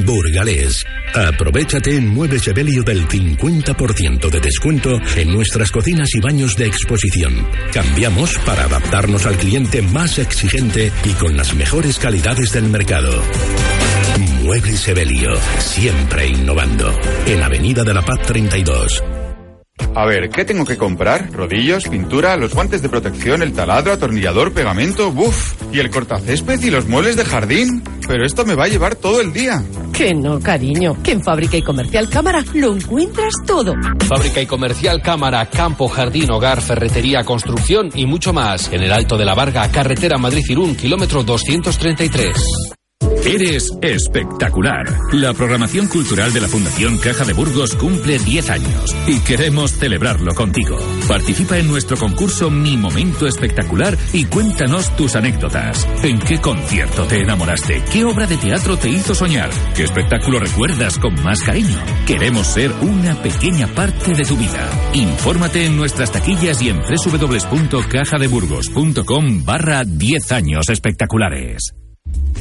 Burgalés. 0.04 0.84
Aprovechate 1.14 1.96
en 1.96 2.08
Muebles 2.08 2.46
Evelio 2.48 2.82
del 2.82 3.06
50% 3.06 4.30
de 4.30 4.40
descuento 4.40 4.98
en 5.16 5.32
nuestras 5.32 5.70
cocinas 5.70 6.14
y 6.14 6.20
baños 6.20 6.56
de 6.56 6.66
exposición. 6.66 7.46
Cambiamos 7.72 8.38
para 8.38 8.64
adaptarnos 8.64 9.26
al 9.26 9.36
cliente 9.36 9.82
más 9.82 10.18
exigente 10.18 10.90
y 11.04 11.12
con 11.12 11.36
las 11.36 11.54
mejores 11.54 11.98
calidades 11.98 12.52
del 12.52 12.64
mercado. 12.64 13.22
Muebles 14.42 14.88
Evelio, 14.88 15.30
siempre 15.58 16.28
innovando. 16.28 16.92
En 17.26 17.42
Avenida 17.42 17.84
de 17.84 17.94
la 17.94 18.02
Paz 18.02 18.20
32. 18.26 19.02
A 19.94 20.06
ver, 20.06 20.30
¿qué 20.30 20.44
tengo 20.44 20.64
que 20.64 20.76
comprar? 20.76 21.30
Rodillos, 21.32 21.88
pintura, 21.88 22.36
los 22.36 22.54
guantes 22.54 22.82
de 22.82 22.88
protección, 22.88 23.42
el 23.42 23.52
taladro, 23.52 23.92
atornillador, 23.92 24.52
pegamento, 24.52 25.12
buf, 25.12 25.54
y 25.72 25.80
el 25.80 25.90
cortacésped 25.90 26.62
y 26.62 26.70
los 26.70 26.88
muebles 26.88 27.16
de 27.16 27.24
jardín. 27.24 27.82
Pero 28.06 28.24
esto 28.26 28.44
me 28.44 28.54
va 28.54 28.64
a 28.64 28.68
llevar 28.68 28.96
todo 28.96 29.20
el 29.20 29.32
día. 29.32 29.62
Que 29.92 30.14
no, 30.14 30.40
cariño. 30.40 30.96
Que 31.02 31.12
en 31.12 31.22
Fábrica 31.22 31.56
y 31.56 31.62
Comercial 31.62 32.08
Cámara 32.08 32.44
lo 32.54 32.74
encuentras 32.74 33.32
todo. 33.46 33.74
Fábrica 34.08 34.40
y 34.40 34.46
Comercial 34.46 35.00
Cámara, 35.02 35.46
Campo, 35.46 35.88
Jardín, 35.88 36.30
Hogar, 36.30 36.60
Ferretería, 36.60 37.24
Construcción 37.24 37.90
y 37.94 38.06
mucho 38.06 38.32
más. 38.32 38.72
En 38.72 38.82
el 38.82 38.92
Alto 38.92 39.16
de 39.16 39.24
la 39.24 39.34
Varga, 39.34 39.70
Carretera 39.70 40.18
Madrid-Irún, 40.18 40.74
kilómetro 40.76 41.22
233. 41.22 42.81
Eres 43.24 43.70
espectacular. 43.82 44.84
La 45.12 45.32
programación 45.32 45.86
cultural 45.86 46.32
de 46.32 46.40
la 46.40 46.48
Fundación 46.48 46.98
Caja 46.98 47.24
de 47.24 47.32
Burgos 47.32 47.76
cumple 47.76 48.18
10 48.18 48.50
años 48.50 48.96
y 49.06 49.20
queremos 49.20 49.70
celebrarlo 49.70 50.34
contigo. 50.34 50.76
Participa 51.06 51.56
en 51.56 51.68
nuestro 51.68 51.96
concurso 51.96 52.50
Mi 52.50 52.76
Momento 52.76 53.28
Espectacular 53.28 53.96
y 54.12 54.24
cuéntanos 54.24 54.90
tus 54.96 55.14
anécdotas. 55.14 55.86
¿En 56.02 56.18
qué 56.18 56.40
concierto 56.40 57.06
te 57.06 57.20
enamoraste? 57.20 57.84
¿Qué 57.92 58.04
obra 58.04 58.26
de 58.26 58.38
teatro 58.38 58.76
te 58.76 58.88
hizo 58.88 59.14
soñar? 59.14 59.50
¿Qué 59.76 59.84
espectáculo 59.84 60.40
recuerdas 60.40 60.98
con 60.98 61.14
más 61.22 61.42
cariño? 61.42 61.78
Queremos 62.08 62.48
ser 62.48 62.72
una 62.80 63.14
pequeña 63.22 63.68
parte 63.68 64.14
de 64.14 64.24
tu 64.24 64.36
vida. 64.36 64.68
Infórmate 64.94 65.66
en 65.66 65.76
nuestras 65.76 66.10
taquillas 66.10 66.60
y 66.60 66.70
en 66.70 66.80
www.cajadeburgos.com 66.80 69.44
barra 69.44 69.84
10 69.84 70.32
años 70.32 70.68
espectaculares. 70.68 71.72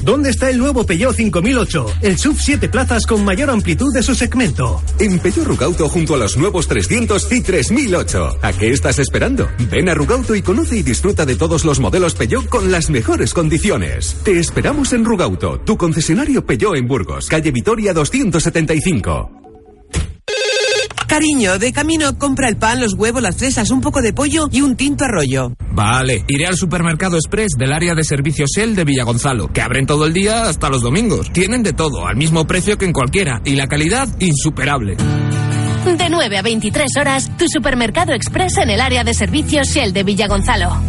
¿Dónde 0.03 0.31
está 0.31 0.49
el 0.49 0.57
nuevo 0.57 0.85
Peugeot 0.85 1.15
5008? 1.15 1.85
El 2.01 2.17
SUV 2.17 2.39
7 2.39 2.69
plazas 2.69 3.05
con 3.05 3.23
mayor 3.23 3.49
amplitud 3.49 3.93
de 3.93 4.01
su 4.01 4.15
segmento. 4.15 4.81
En 4.99 5.19
Peugeot 5.19 5.45
Rugauto 5.45 5.89
junto 5.89 6.15
a 6.15 6.17
los 6.17 6.37
nuevos 6.37 6.67
300 6.67 7.31
y 7.31 7.41
3008. 7.41 8.37
¿A 8.41 8.53
qué 8.53 8.71
estás 8.71 8.99
esperando? 8.99 9.49
Ven 9.69 9.89
a 9.89 9.93
Rugauto 9.93 10.35
y 10.35 10.41
conoce 10.41 10.77
y 10.77 10.83
disfruta 10.83 11.25
de 11.25 11.35
todos 11.35 11.65
los 11.65 11.79
modelos 11.79 12.15
Peugeot 12.15 12.47
con 12.47 12.71
las 12.71 12.89
mejores 12.89 13.33
condiciones. 13.33 14.17
Te 14.23 14.39
esperamos 14.39 14.93
en 14.93 15.05
Rugauto, 15.05 15.59
tu 15.59 15.77
concesionario 15.77 16.45
Peugeot 16.45 16.75
en 16.75 16.87
Burgos, 16.87 17.27
calle 17.27 17.51
Vitoria 17.51 17.93
275. 17.93 19.40
Cariño, 21.11 21.59
de 21.59 21.73
camino 21.73 22.17
compra 22.17 22.47
el 22.47 22.55
pan, 22.55 22.79
los 22.79 22.93
huevos, 22.93 23.21
las 23.21 23.35
fresas, 23.35 23.69
un 23.69 23.81
poco 23.81 24.01
de 24.01 24.13
pollo 24.13 24.47
y 24.49 24.61
un 24.61 24.77
tinto 24.77 25.03
arroyo. 25.03 25.51
Vale, 25.73 26.23
iré 26.29 26.45
al 26.45 26.55
supermercado 26.55 27.17
Express 27.17 27.51
del 27.57 27.73
área 27.73 27.93
de 27.95 28.05
servicios 28.05 28.51
Shell 28.55 28.75
de 28.75 28.85
Villagonzalo, 28.85 29.51
que 29.51 29.59
abren 29.59 29.85
todo 29.85 30.05
el 30.05 30.13
día 30.13 30.47
hasta 30.47 30.69
los 30.69 30.81
domingos. 30.81 31.29
Tienen 31.33 31.63
de 31.63 31.73
todo, 31.73 32.07
al 32.07 32.15
mismo 32.15 32.47
precio 32.47 32.77
que 32.77 32.85
en 32.85 32.93
cualquiera, 32.93 33.41
y 33.43 33.55
la 33.55 33.67
calidad 33.67 34.07
insuperable. 34.21 34.95
De 34.95 36.09
9 36.09 36.37
a 36.37 36.41
23 36.43 36.89
horas, 36.97 37.29
tu 37.37 37.45
supermercado 37.49 38.13
express 38.13 38.55
en 38.59 38.69
el 38.69 38.79
área 38.79 39.03
de 39.03 39.13
servicios 39.13 39.67
Shell 39.67 39.91
de 39.91 40.03
Villagonzalo. 40.03 40.81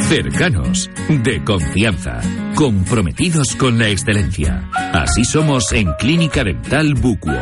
Cercanos, 0.00 0.90
de 1.08 1.42
confianza, 1.42 2.20
comprometidos 2.54 3.54
con 3.56 3.78
la 3.78 3.88
excelencia. 3.88 4.68
Así 4.92 5.24
somos 5.24 5.72
en 5.72 5.92
Clínica 5.98 6.42
Dental 6.42 6.94
Bucuo. 6.94 7.32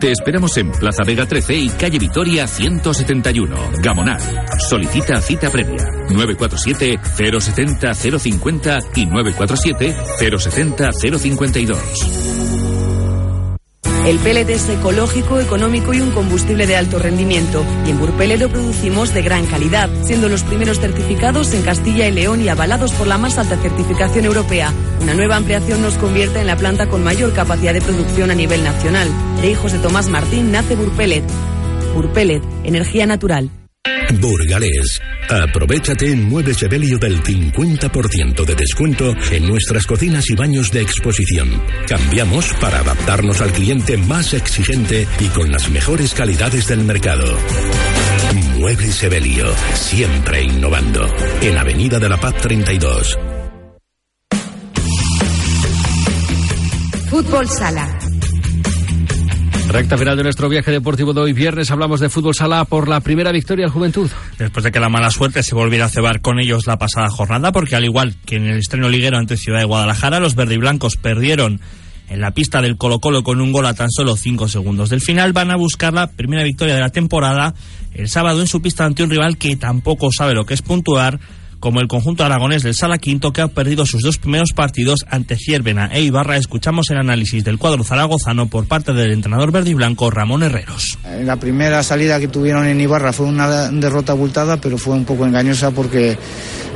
Te 0.00 0.12
esperamos 0.12 0.56
en 0.56 0.70
Plaza 0.72 1.02
Vega 1.04 1.26
13 1.26 1.54
y 1.54 1.68
Calle 1.70 1.98
Vitoria 1.98 2.46
171, 2.46 3.56
Gamonal. 3.82 4.20
Solicita 4.68 5.20
cita 5.20 5.50
previa. 5.50 5.84
947 6.10 7.00
070 7.40 7.94
050 7.94 8.78
y 8.96 9.06
947 9.06 9.96
070 10.38 10.92
052. 10.92 12.41
El 14.04 14.18
pellet 14.18 14.50
es 14.50 14.68
ecológico, 14.68 15.38
económico 15.38 15.94
y 15.94 16.00
un 16.00 16.10
combustible 16.10 16.66
de 16.66 16.74
alto 16.74 16.98
rendimiento. 16.98 17.64
Y 17.86 17.90
en 17.90 18.00
Burpellet 18.00 18.36
lo 18.36 18.48
producimos 18.48 19.14
de 19.14 19.22
gran 19.22 19.46
calidad, 19.46 19.88
siendo 20.02 20.28
los 20.28 20.42
primeros 20.42 20.80
certificados 20.80 21.54
en 21.54 21.62
Castilla 21.62 22.08
y 22.08 22.12
León 22.12 22.42
y 22.42 22.48
avalados 22.48 22.92
por 22.94 23.06
la 23.06 23.16
más 23.16 23.38
alta 23.38 23.56
certificación 23.56 24.24
europea. 24.24 24.72
Una 25.00 25.14
nueva 25.14 25.36
ampliación 25.36 25.82
nos 25.82 25.94
convierte 25.94 26.40
en 26.40 26.48
la 26.48 26.56
planta 26.56 26.88
con 26.88 27.04
mayor 27.04 27.32
capacidad 27.32 27.72
de 27.72 27.80
producción 27.80 28.32
a 28.32 28.34
nivel 28.34 28.64
nacional. 28.64 29.08
De 29.40 29.52
hijos 29.52 29.70
de 29.70 29.78
Tomás 29.78 30.08
Martín 30.08 30.50
nace 30.50 30.74
Burpellet. 30.74 31.22
Burpellet, 31.94 32.42
energía 32.64 33.06
natural. 33.06 33.50
Burgalés. 34.20 35.00
Aprovechate 35.28 36.12
en 36.12 36.28
Muebles 36.28 36.62
Evelio 36.62 36.98
del 36.98 37.22
50% 37.22 38.44
de 38.44 38.54
descuento 38.54 39.14
en 39.30 39.48
nuestras 39.48 39.86
cocinas 39.86 40.28
y 40.30 40.34
baños 40.34 40.70
de 40.70 40.82
exposición. 40.82 41.62
Cambiamos 41.86 42.52
para 42.60 42.80
adaptarnos 42.80 43.40
al 43.40 43.52
cliente 43.52 43.96
más 43.96 44.34
exigente 44.34 45.06
y 45.20 45.26
con 45.28 45.50
las 45.50 45.70
mejores 45.70 46.14
calidades 46.14 46.68
del 46.68 46.84
mercado. 46.84 47.36
Muebles 48.58 49.02
Evelio, 49.02 49.46
siempre 49.74 50.42
innovando. 50.42 51.06
En 51.40 51.58
Avenida 51.58 51.98
de 51.98 52.08
la 52.08 52.18
Paz 52.18 52.34
32. 52.42 53.18
Fútbol 57.10 57.46
Sala. 57.46 58.01
Recta 59.72 59.96
final 59.96 60.18
de 60.18 60.22
nuestro 60.22 60.50
viaje 60.50 60.70
deportivo 60.70 61.14
de 61.14 61.22
hoy 61.22 61.32
viernes 61.32 61.70
hablamos 61.70 61.98
de 61.98 62.10
fútbol 62.10 62.34
sala 62.34 62.66
por 62.66 62.88
la 62.88 63.00
primera 63.00 63.32
victoria 63.32 63.64
del 63.64 63.72
Juventud. 63.72 64.10
Después 64.36 64.64
de 64.64 64.70
que 64.70 64.78
la 64.78 64.90
mala 64.90 65.08
suerte 65.08 65.42
se 65.42 65.54
volviera 65.54 65.86
a 65.86 65.88
cebar 65.88 66.20
con 66.20 66.38
ellos 66.38 66.66
la 66.66 66.76
pasada 66.76 67.08
jornada, 67.08 67.52
porque 67.52 67.74
al 67.74 67.84
igual 67.86 68.14
que 68.26 68.36
en 68.36 68.44
el 68.44 68.58
estreno 68.58 68.90
liguero 68.90 69.16
ante 69.16 69.38
Ciudad 69.38 69.60
de 69.60 69.64
Guadalajara, 69.64 70.20
los 70.20 70.34
verdiblancos 70.34 70.96
perdieron 70.96 71.62
en 72.10 72.20
la 72.20 72.32
pista 72.32 72.60
del 72.60 72.76
Colo 72.76 72.98
Colo 72.98 73.22
con 73.22 73.40
un 73.40 73.50
gol 73.50 73.64
a 73.64 73.72
tan 73.72 73.90
solo 73.90 74.14
5 74.14 74.46
segundos 74.46 74.90
del 74.90 75.00
final, 75.00 75.32
van 75.32 75.50
a 75.50 75.56
buscar 75.56 75.94
la 75.94 76.08
primera 76.08 76.42
victoria 76.42 76.74
de 76.74 76.80
la 76.82 76.90
temporada 76.90 77.54
el 77.94 78.10
sábado 78.10 78.42
en 78.42 78.48
su 78.48 78.60
pista 78.60 78.84
ante 78.84 79.02
un 79.02 79.08
rival 79.08 79.38
que 79.38 79.56
tampoco 79.56 80.10
sabe 80.12 80.34
lo 80.34 80.44
que 80.44 80.52
es 80.52 80.60
puntuar, 80.60 81.18
como 81.62 81.80
el 81.80 81.86
conjunto 81.86 82.24
aragonés 82.24 82.64
del 82.64 82.74
Sala 82.74 82.98
Quinto 82.98 83.32
que 83.32 83.40
ha 83.40 83.46
perdido 83.46 83.86
sus 83.86 84.02
dos 84.02 84.18
primeros 84.18 84.52
partidos 84.52 85.06
ante 85.08 85.36
Ciervena 85.36 85.90
e 85.92 86.02
Ibarra. 86.02 86.36
Escuchamos 86.36 86.90
el 86.90 86.98
análisis 86.98 87.44
del 87.44 87.56
cuadro 87.56 87.84
zaragozano 87.84 88.48
por 88.48 88.66
parte 88.66 88.92
del 88.92 89.12
entrenador 89.12 89.52
verde 89.52 89.70
y 89.70 89.74
blanco 89.74 90.10
Ramón 90.10 90.42
Herreros. 90.42 90.98
La 91.22 91.36
primera 91.36 91.84
salida 91.84 92.18
que 92.18 92.26
tuvieron 92.26 92.66
en 92.66 92.80
Ibarra 92.80 93.12
fue 93.12 93.26
una 93.26 93.70
derrota 93.70 94.10
abultada, 94.10 94.60
pero 94.60 94.76
fue 94.76 94.96
un 94.96 95.04
poco 95.04 95.24
engañosa 95.24 95.70
porque 95.70 96.18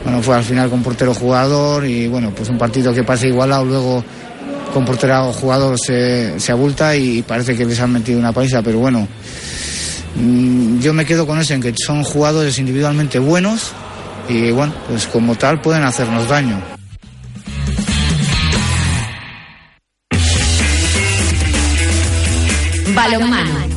bueno, 0.05 0.23
fue 0.23 0.37
al 0.37 0.45
final 0.45 0.71
con 0.71 0.85
portero 0.85 1.13
jugador 1.13 1.85
y 1.85 2.07
bueno, 2.07 2.31
pues 2.33 2.49
un 2.49 2.57
partido 2.57 2.95
que 2.95 3.03
pasa 3.03 3.27
igualado 3.27 3.65
luego 3.65 4.05
con 4.73 4.85
portero 4.85 5.33
jugador 5.33 5.81
se, 5.81 6.39
se 6.39 6.53
abulta 6.53 6.95
y 6.95 7.23
parece 7.23 7.57
que 7.57 7.65
les 7.65 7.81
han 7.81 7.91
metido 7.91 8.21
una 8.21 8.33
paisa, 8.33 8.63
pero 8.63 8.79
bueno, 8.79 9.09
mm, 10.15 10.79
yo 10.79 10.95
me 10.95 11.05
quedo 11.05 11.27
con 11.27 11.41
eso, 11.41 11.55
en 11.55 11.61
que 11.61 11.75
son 11.77 12.05
jugadores 12.05 12.57
individualmente 12.61 13.19
buenos 13.19 13.73
y 14.29 14.51
bueno, 14.51 14.73
pues 14.89 15.07
como 15.07 15.35
tal 15.35 15.61
pueden 15.61 15.85
hacernos 15.85 16.29
daño. 16.29 16.61
Balonmano. 22.95 23.77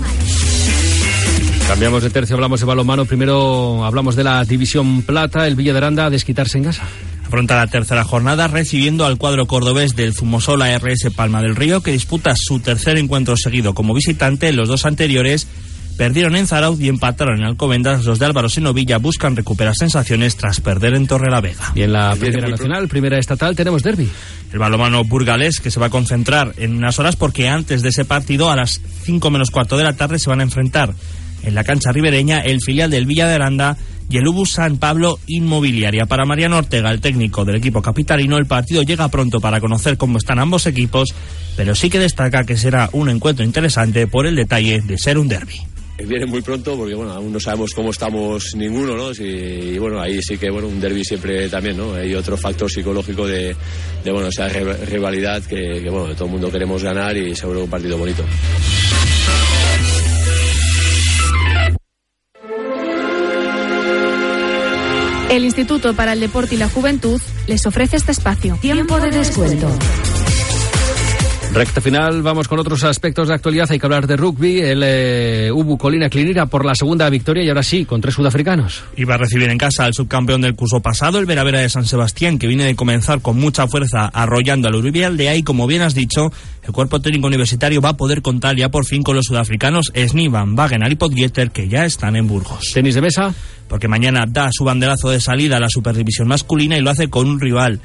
Cambiamos 1.67 2.01
de 2.01 2.09
tercio, 2.09 2.35
hablamos 2.35 2.61
de 2.61 2.65
balonmano. 2.65 3.05
Primero 3.05 3.85
hablamos 3.85 4.15
de 4.15 4.23
la 4.23 4.43
División 4.43 5.03
Plata, 5.03 5.45
el 5.45 5.55
Villa 5.55 5.71
de 5.71 5.77
Aranda 5.77 6.05
a 6.05 6.09
desquitarse 6.09 6.57
en 6.57 6.63
casa. 6.63 6.83
Afronta 7.27 7.57
la 7.57 7.67
tercera 7.67 8.03
jornada 8.03 8.47
recibiendo 8.47 9.05
al 9.05 9.19
cuadro 9.19 9.45
cordobés 9.45 9.95
del 9.95 10.15
Zumosola 10.15 10.75
RS 10.79 11.11
Palma 11.15 11.43
del 11.43 11.55
Río, 11.55 11.81
que 11.81 11.91
disputa 11.91 12.33
su 12.35 12.59
tercer 12.59 12.97
encuentro 12.97 13.37
seguido 13.37 13.75
como 13.75 13.93
visitante. 13.93 14.51
Los 14.51 14.67
dos 14.67 14.87
anteriores 14.87 15.47
perdieron 15.99 16.37
en 16.37 16.47
Zarauz 16.47 16.79
y 16.79 16.87
empataron 16.87 17.39
en 17.39 17.43
Alcobendas. 17.43 18.05
Los 18.05 18.19
de 18.19 18.25
Álvaro 18.25 18.47
Senovilla 18.47 18.99
buscan 18.99 19.35
recuperar 19.35 19.73
sensaciones 19.75 20.37
tras 20.37 20.61
perder 20.61 20.93
en 20.93 21.07
Torre 21.07 21.29
la 21.29 21.41
Vega. 21.41 21.73
Y 21.75 21.81
en 21.81 21.91
la 21.91 22.15
primera 22.15 22.47
nacional, 22.47 22.87
primera 22.87 23.19
estatal, 23.19 23.53
tenemos 23.53 23.83
derby. 23.83 24.09
El 24.53 24.59
balomano 24.59 25.03
burgalés 25.03 25.59
que 25.59 25.69
se 25.69 25.77
va 25.77 25.87
a 25.87 25.89
concentrar 25.89 26.53
en 26.55 26.77
unas 26.77 26.99
horas 26.99 27.17
porque 27.17 27.49
antes 27.49 27.81
de 27.81 27.89
ese 27.89 28.05
partido, 28.05 28.49
a 28.49 28.55
las 28.55 28.79
5 29.03 29.29
menos 29.29 29.51
cuarto 29.51 29.75
de 29.75 29.83
la 29.83 29.91
tarde, 29.91 30.19
se 30.19 30.29
van 30.29 30.39
a 30.39 30.43
enfrentar 30.43 30.93
en 31.43 31.53
la 31.53 31.65
cancha 31.65 31.91
ribereña 31.91 32.39
el 32.39 32.61
filial 32.61 32.89
del 32.89 33.05
Villa 33.05 33.27
de 33.27 33.33
Aranda 33.33 33.75
y 34.09 34.19
el 34.19 34.27
Ubus 34.29 34.53
San 34.53 34.77
Pablo 34.77 35.19
Inmobiliaria. 35.27 36.05
Para 36.05 36.23
Mariano 36.23 36.59
Ortega, 36.59 36.91
el 36.91 37.01
técnico 37.01 37.43
del 37.43 37.57
equipo 37.57 37.81
capitalino, 37.81 38.37
el 38.37 38.45
partido 38.45 38.83
llega 38.83 39.09
pronto 39.09 39.41
para 39.41 39.59
conocer 39.59 39.97
cómo 39.97 40.17
están 40.17 40.39
ambos 40.39 40.65
equipos, 40.65 41.09
pero 41.57 41.75
sí 41.75 41.89
que 41.89 41.99
destaca 41.99 42.45
que 42.45 42.55
será 42.55 42.89
un 42.93 43.09
encuentro 43.09 43.43
interesante 43.43 44.07
por 44.07 44.27
el 44.27 44.37
detalle 44.37 44.79
de 44.79 44.97
ser 44.97 45.17
un 45.17 45.27
derby. 45.27 45.59
Viene 46.05 46.25
muy 46.25 46.41
pronto 46.41 46.75
porque 46.77 46.95
bueno, 46.95 47.11
aún 47.11 47.31
no 47.31 47.39
sabemos 47.39 47.73
cómo 47.73 47.91
estamos 47.91 48.55
ninguno, 48.55 48.95
¿no? 48.95 49.13
Si- 49.13 49.23
y 49.23 49.77
bueno, 49.77 49.99
ahí 50.01 50.21
sí 50.21 50.37
que 50.37 50.49
bueno, 50.49 50.67
un 50.67 50.79
derby 50.79 51.03
siempre 51.03 51.47
también, 51.49 51.77
¿no? 51.77 51.93
Hay 51.93 52.15
otro 52.15 52.35
factor 52.37 52.71
psicológico 52.71 53.27
de, 53.27 53.55
de 54.03 54.11
bueno, 54.11 54.29
esa 54.29 54.47
rivalidad 54.49 55.43
que, 55.43 55.81
que, 55.83 55.89
bueno, 55.89 56.13
todo 56.15 56.25
el 56.25 56.31
mundo 56.31 56.51
queremos 56.51 56.81
ganar 56.83 57.15
y 57.17 57.35
seguro 57.35 57.63
un 57.63 57.69
partido 57.69 57.97
bonito. 57.97 58.23
El 65.29 65.45
Instituto 65.45 65.93
para 65.93 66.13
el 66.13 66.19
Deporte 66.19 66.55
y 66.55 66.57
la 66.57 66.67
Juventud 66.69 67.21
les 67.47 67.65
ofrece 67.67 67.97
este 67.97 68.11
espacio. 68.11 68.57
Tiempo 68.61 68.99
de 68.99 69.11
descuento. 69.11 69.69
Recta 71.51 71.81
final, 71.81 72.21
vamos 72.21 72.47
con 72.47 72.59
otros 72.59 72.83
aspectos 72.83 73.27
de 73.27 73.33
actualidad. 73.33 73.65
Hay 73.71 73.79
que 73.79 73.85
hablar 73.85 74.05
de 74.05 74.15
rugby. 74.15 74.59
El 74.59 74.83
eh, 74.85 75.51
Ubu 75.51 75.79
Colina 75.79 76.07
Clínica 76.07 76.45
por 76.45 76.63
la 76.63 76.75
segunda 76.75 77.09
victoria 77.09 77.43
y 77.43 77.49
ahora 77.49 77.63
sí, 77.63 77.85
con 77.85 78.01
tres 78.01 78.13
sudafricanos. 78.13 78.83
Iba 78.95 79.15
a 79.15 79.17
recibir 79.17 79.49
en 79.49 79.57
casa 79.57 79.85
al 79.85 79.95
subcampeón 79.95 80.41
del 80.41 80.55
curso 80.55 80.79
pasado, 80.79 81.17
el 81.17 81.25
Veravera 81.25 81.59
de 81.59 81.69
San 81.69 81.85
Sebastián, 81.85 82.37
que 82.37 82.45
viene 82.45 82.65
de 82.65 82.75
comenzar 82.75 83.21
con 83.21 83.37
mucha 83.39 83.67
fuerza 83.67 84.05
arrollando 84.05 84.67
al 84.67 84.75
Uribial. 84.75 85.17
De 85.17 85.29
ahí, 85.29 85.41
como 85.41 85.65
bien 85.65 85.81
has 85.81 85.95
dicho, 85.95 86.31
el 86.63 86.71
cuerpo 86.71 87.01
técnico 87.01 87.25
universitario 87.25 87.81
va 87.81 87.89
a 87.89 87.97
poder 87.97 88.21
contar 88.21 88.55
ya 88.55 88.69
por 88.69 88.85
fin 88.85 89.01
con 89.01 89.15
los 89.15 89.25
sudafricanos 89.25 89.91
Snivan, 89.95 90.57
Wagener 90.57 90.91
y 90.91 90.95
Podgieter, 90.95 91.49
que 91.49 91.67
ya 91.67 91.83
están 91.83 92.15
en 92.15 92.27
Burgos. 92.27 92.71
¿Tenis 92.73 92.93
de 92.93 93.01
mesa? 93.01 93.33
Porque 93.67 93.87
mañana 93.87 94.25
da 94.27 94.49
su 94.51 94.63
banderazo 94.63 95.09
de 95.09 95.19
salida 95.19 95.57
a 95.57 95.59
la 95.59 95.69
Superdivisión 95.69 96.27
masculina 96.27 96.77
y 96.77 96.81
lo 96.81 96.91
hace 96.91 97.09
con 97.09 97.27
un 97.27 97.39
rival 97.39 97.81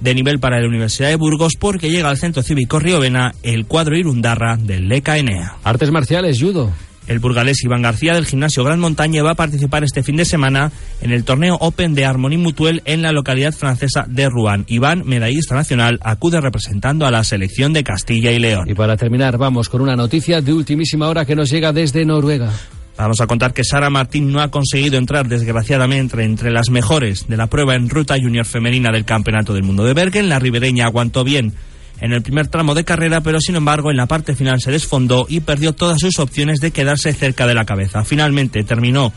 de 0.00 0.14
nivel 0.14 0.38
para 0.38 0.60
la 0.60 0.68
Universidad 0.68 1.08
de 1.08 1.16
Burgos 1.16 1.54
porque 1.58 1.90
llega 1.90 2.08
al 2.08 2.18
Centro 2.18 2.42
Cívico 2.42 2.78
Riovena 2.78 3.34
el 3.42 3.66
cuadro 3.66 3.96
Irundarra 3.96 4.56
del 4.56 4.88
Leca 4.88 5.18
Enea. 5.18 5.56
Artes 5.64 5.90
marciales, 5.90 6.40
judo. 6.40 6.72
El 7.06 7.20
burgalés 7.20 7.62
Iván 7.62 7.82
García 7.82 8.14
del 8.14 8.26
gimnasio 8.26 8.64
Gran 8.64 8.80
Montaña 8.80 9.22
va 9.22 9.32
a 9.32 9.36
participar 9.36 9.84
este 9.84 10.02
fin 10.02 10.16
de 10.16 10.24
semana 10.24 10.72
en 11.00 11.12
el 11.12 11.24
torneo 11.24 11.56
Open 11.60 11.94
de 11.94 12.04
Harmonie 12.04 12.38
Mutuel 12.38 12.82
en 12.84 13.02
la 13.02 13.12
localidad 13.12 13.52
francesa 13.52 14.06
de 14.08 14.28
Rouen. 14.28 14.64
Iván, 14.66 15.04
medallista 15.06 15.54
nacional, 15.54 16.00
acude 16.02 16.40
representando 16.40 17.06
a 17.06 17.12
la 17.12 17.22
selección 17.22 17.72
de 17.72 17.84
Castilla 17.84 18.32
y 18.32 18.40
León. 18.40 18.68
Y 18.68 18.74
para 18.74 18.96
terminar, 18.96 19.38
vamos 19.38 19.68
con 19.68 19.82
una 19.82 19.94
noticia 19.94 20.40
de 20.40 20.52
ultimísima 20.52 21.08
hora 21.08 21.24
que 21.24 21.36
nos 21.36 21.48
llega 21.48 21.72
desde 21.72 22.04
Noruega. 22.04 22.52
Vamos 22.98 23.20
a 23.20 23.26
contar 23.26 23.52
que 23.52 23.62
Sara 23.62 23.90
Martín 23.90 24.32
no 24.32 24.40
ha 24.40 24.50
conseguido 24.50 24.96
entrar, 24.96 25.28
desgraciadamente, 25.28 26.22
entre 26.22 26.50
las 26.50 26.70
mejores 26.70 27.28
de 27.28 27.36
la 27.36 27.46
prueba 27.46 27.74
en 27.74 27.90
ruta 27.90 28.16
junior 28.18 28.46
femenina 28.46 28.90
del 28.90 29.04
Campeonato 29.04 29.52
del 29.52 29.64
Mundo 29.64 29.84
de 29.84 29.92
Bergen. 29.92 30.30
La 30.30 30.38
ribereña 30.38 30.86
aguantó 30.86 31.22
bien 31.22 31.52
en 32.00 32.12
el 32.12 32.22
primer 32.22 32.48
tramo 32.48 32.74
de 32.74 32.84
carrera, 32.84 33.20
pero 33.20 33.38
sin 33.40 33.56
embargo 33.56 33.90
en 33.90 33.98
la 33.98 34.06
parte 34.06 34.34
final 34.34 34.60
se 34.60 34.70
desfondó 34.70 35.26
y 35.28 35.40
perdió 35.40 35.74
todas 35.74 36.00
sus 36.00 36.18
opciones 36.18 36.60
de 36.60 36.70
quedarse 36.70 37.12
cerca 37.12 37.46
de 37.46 37.54
la 37.54 37.66
cabeza. 37.66 38.02
Finalmente 38.04 38.64
terminó 38.64 39.12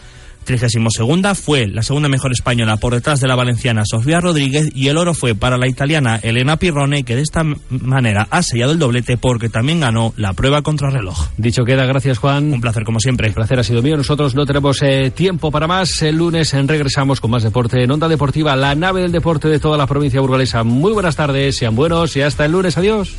32 0.49 1.37
fue 1.39 1.67
la 1.67 1.83
segunda 1.83 2.09
mejor 2.09 2.31
española 2.31 2.77
por 2.77 2.95
detrás 2.95 3.19
de 3.19 3.27
la 3.27 3.35
valenciana 3.35 3.83
Sofía 3.85 4.19
Rodríguez 4.19 4.71
y 4.73 4.87
el 4.87 4.97
oro 4.97 5.13
fue 5.13 5.35
para 5.35 5.59
la 5.59 5.67
italiana 5.67 6.19
Elena 6.23 6.57
Pirrone 6.57 7.03
que 7.03 7.15
de 7.15 7.21
esta 7.21 7.43
manera 7.69 8.27
ha 8.31 8.41
sellado 8.41 8.71
el 8.71 8.79
doblete 8.79 9.15
porque 9.15 9.49
también 9.49 9.81
ganó 9.81 10.11
la 10.17 10.33
prueba 10.33 10.63
contra 10.63 10.89
reloj. 10.89 11.27
Dicho 11.37 11.65
queda, 11.65 11.85
gracias 11.85 12.17
Juan. 12.17 12.51
Un 12.51 12.61
placer 12.61 12.83
como 12.83 12.99
siempre. 12.99 13.27
El 13.27 13.35
placer 13.35 13.59
ha 13.59 13.63
sido 13.63 13.83
mío. 13.83 13.95
Nosotros 13.95 14.33
no 14.33 14.47
tenemos 14.47 14.81
eh, 14.81 15.11
tiempo 15.11 15.51
para 15.51 15.67
más. 15.67 16.01
El 16.01 16.15
lunes 16.15 16.51
regresamos 16.65 17.21
con 17.21 17.29
más 17.29 17.43
deporte 17.43 17.83
en 17.83 17.91
Onda 17.91 18.07
Deportiva, 18.07 18.55
la 18.55 18.73
nave 18.73 19.01
del 19.01 19.11
deporte 19.11 19.49
de 19.49 19.59
toda 19.59 19.77
la 19.77 19.85
provincia 19.85 20.19
burgalesa. 20.19 20.63
Muy 20.63 20.93
buenas 20.93 21.15
tardes, 21.15 21.57
sean 21.57 21.75
buenos 21.75 22.15
y 22.15 22.21
hasta 22.21 22.45
el 22.45 22.53
lunes. 22.53 22.75
Adiós. 22.75 23.15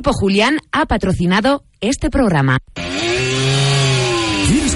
Grupo 0.00 0.16
Julián 0.18 0.60
ha 0.72 0.86
patrocinado 0.86 1.62
este 1.82 2.08
programa. 2.08 2.60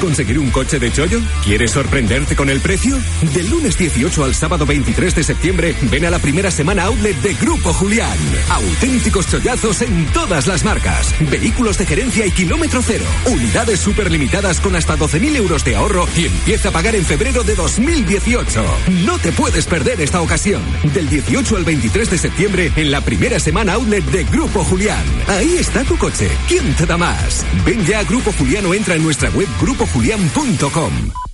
¿Quieres 0.05 0.19
conseguir 0.19 0.38
un 0.38 0.51
coche 0.51 0.79
de 0.79 0.93
chollo? 0.93 1.19
¿Quieres 1.43 1.71
sorprenderte 1.71 2.37
con 2.37 2.51
el 2.51 2.61
precio? 2.61 2.99
Del 3.33 3.49
lunes 3.49 3.79
18 3.79 4.25
al 4.25 4.35
sábado 4.35 4.67
23 4.67 5.14
de 5.14 5.25
septiembre, 5.25 5.75
ven 5.90 6.05
a 6.05 6.11
la 6.11 6.19
primera 6.19 6.51
semana 6.51 6.85
outlet 6.85 7.17
de 7.23 7.33
Grupo 7.33 7.73
Julián. 7.73 8.19
Auténticos 8.51 9.27
chollazos 9.29 9.81
en 9.81 10.05
todas 10.12 10.47
las 10.47 10.62
marcas. 10.62 11.14
Vehículos 11.31 11.79
de 11.79 11.87
gerencia 11.87 12.27
y 12.27 12.33
kilómetro 12.33 12.83
cero. 12.83 13.07
Unidades 13.25 13.81
super 13.81 14.11
limitadas 14.11 14.61
con 14.61 14.77
hasta 14.77 14.95
12.000 14.95 15.37
euros 15.37 15.64
de 15.64 15.75
ahorro 15.75 16.07
y 16.19 16.27
empieza 16.27 16.69
a 16.69 16.73
pagar 16.73 16.95
en 16.97 17.05
febrero 17.07 17.43
de 17.43 17.55
2018. 17.55 18.62
No 19.07 19.19
te 19.19 19.33
puedes 19.33 19.64
perder 19.64 20.03
esta 20.03 20.21
ocasión. 20.21 20.61
Del 20.93 21.09
18 21.09 21.57
al 21.57 21.64
23 21.64 22.11
de 22.11 22.19
septiembre, 22.19 22.73
en 22.77 22.90
la 22.90 23.01
primera 23.01 23.40
semana 23.40 23.73
outlet 23.73 24.05
de 24.05 24.25
Grupo 24.25 24.64
Julián. 24.64 25.03
Ahí 25.29 25.57
está 25.57 25.83
tu 25.83 25.97
coche. 25.97 26.29
¿Quién 26.47 26.75
te 26.75 26.85
da 26.85 26.99
más? 26.99 27.47
Ven 27.64 27.87
ya 27.87 28.01
a 28.01 28.05
Grupo 28.05 28.33
Julián 28.33 28.67
o 28.67 28.75
entra 28.75 28.97
en 28.97 29.03
nuestra 29.03 29.31
web 29.31 29.49
grupojulián.com. 29.94 31.34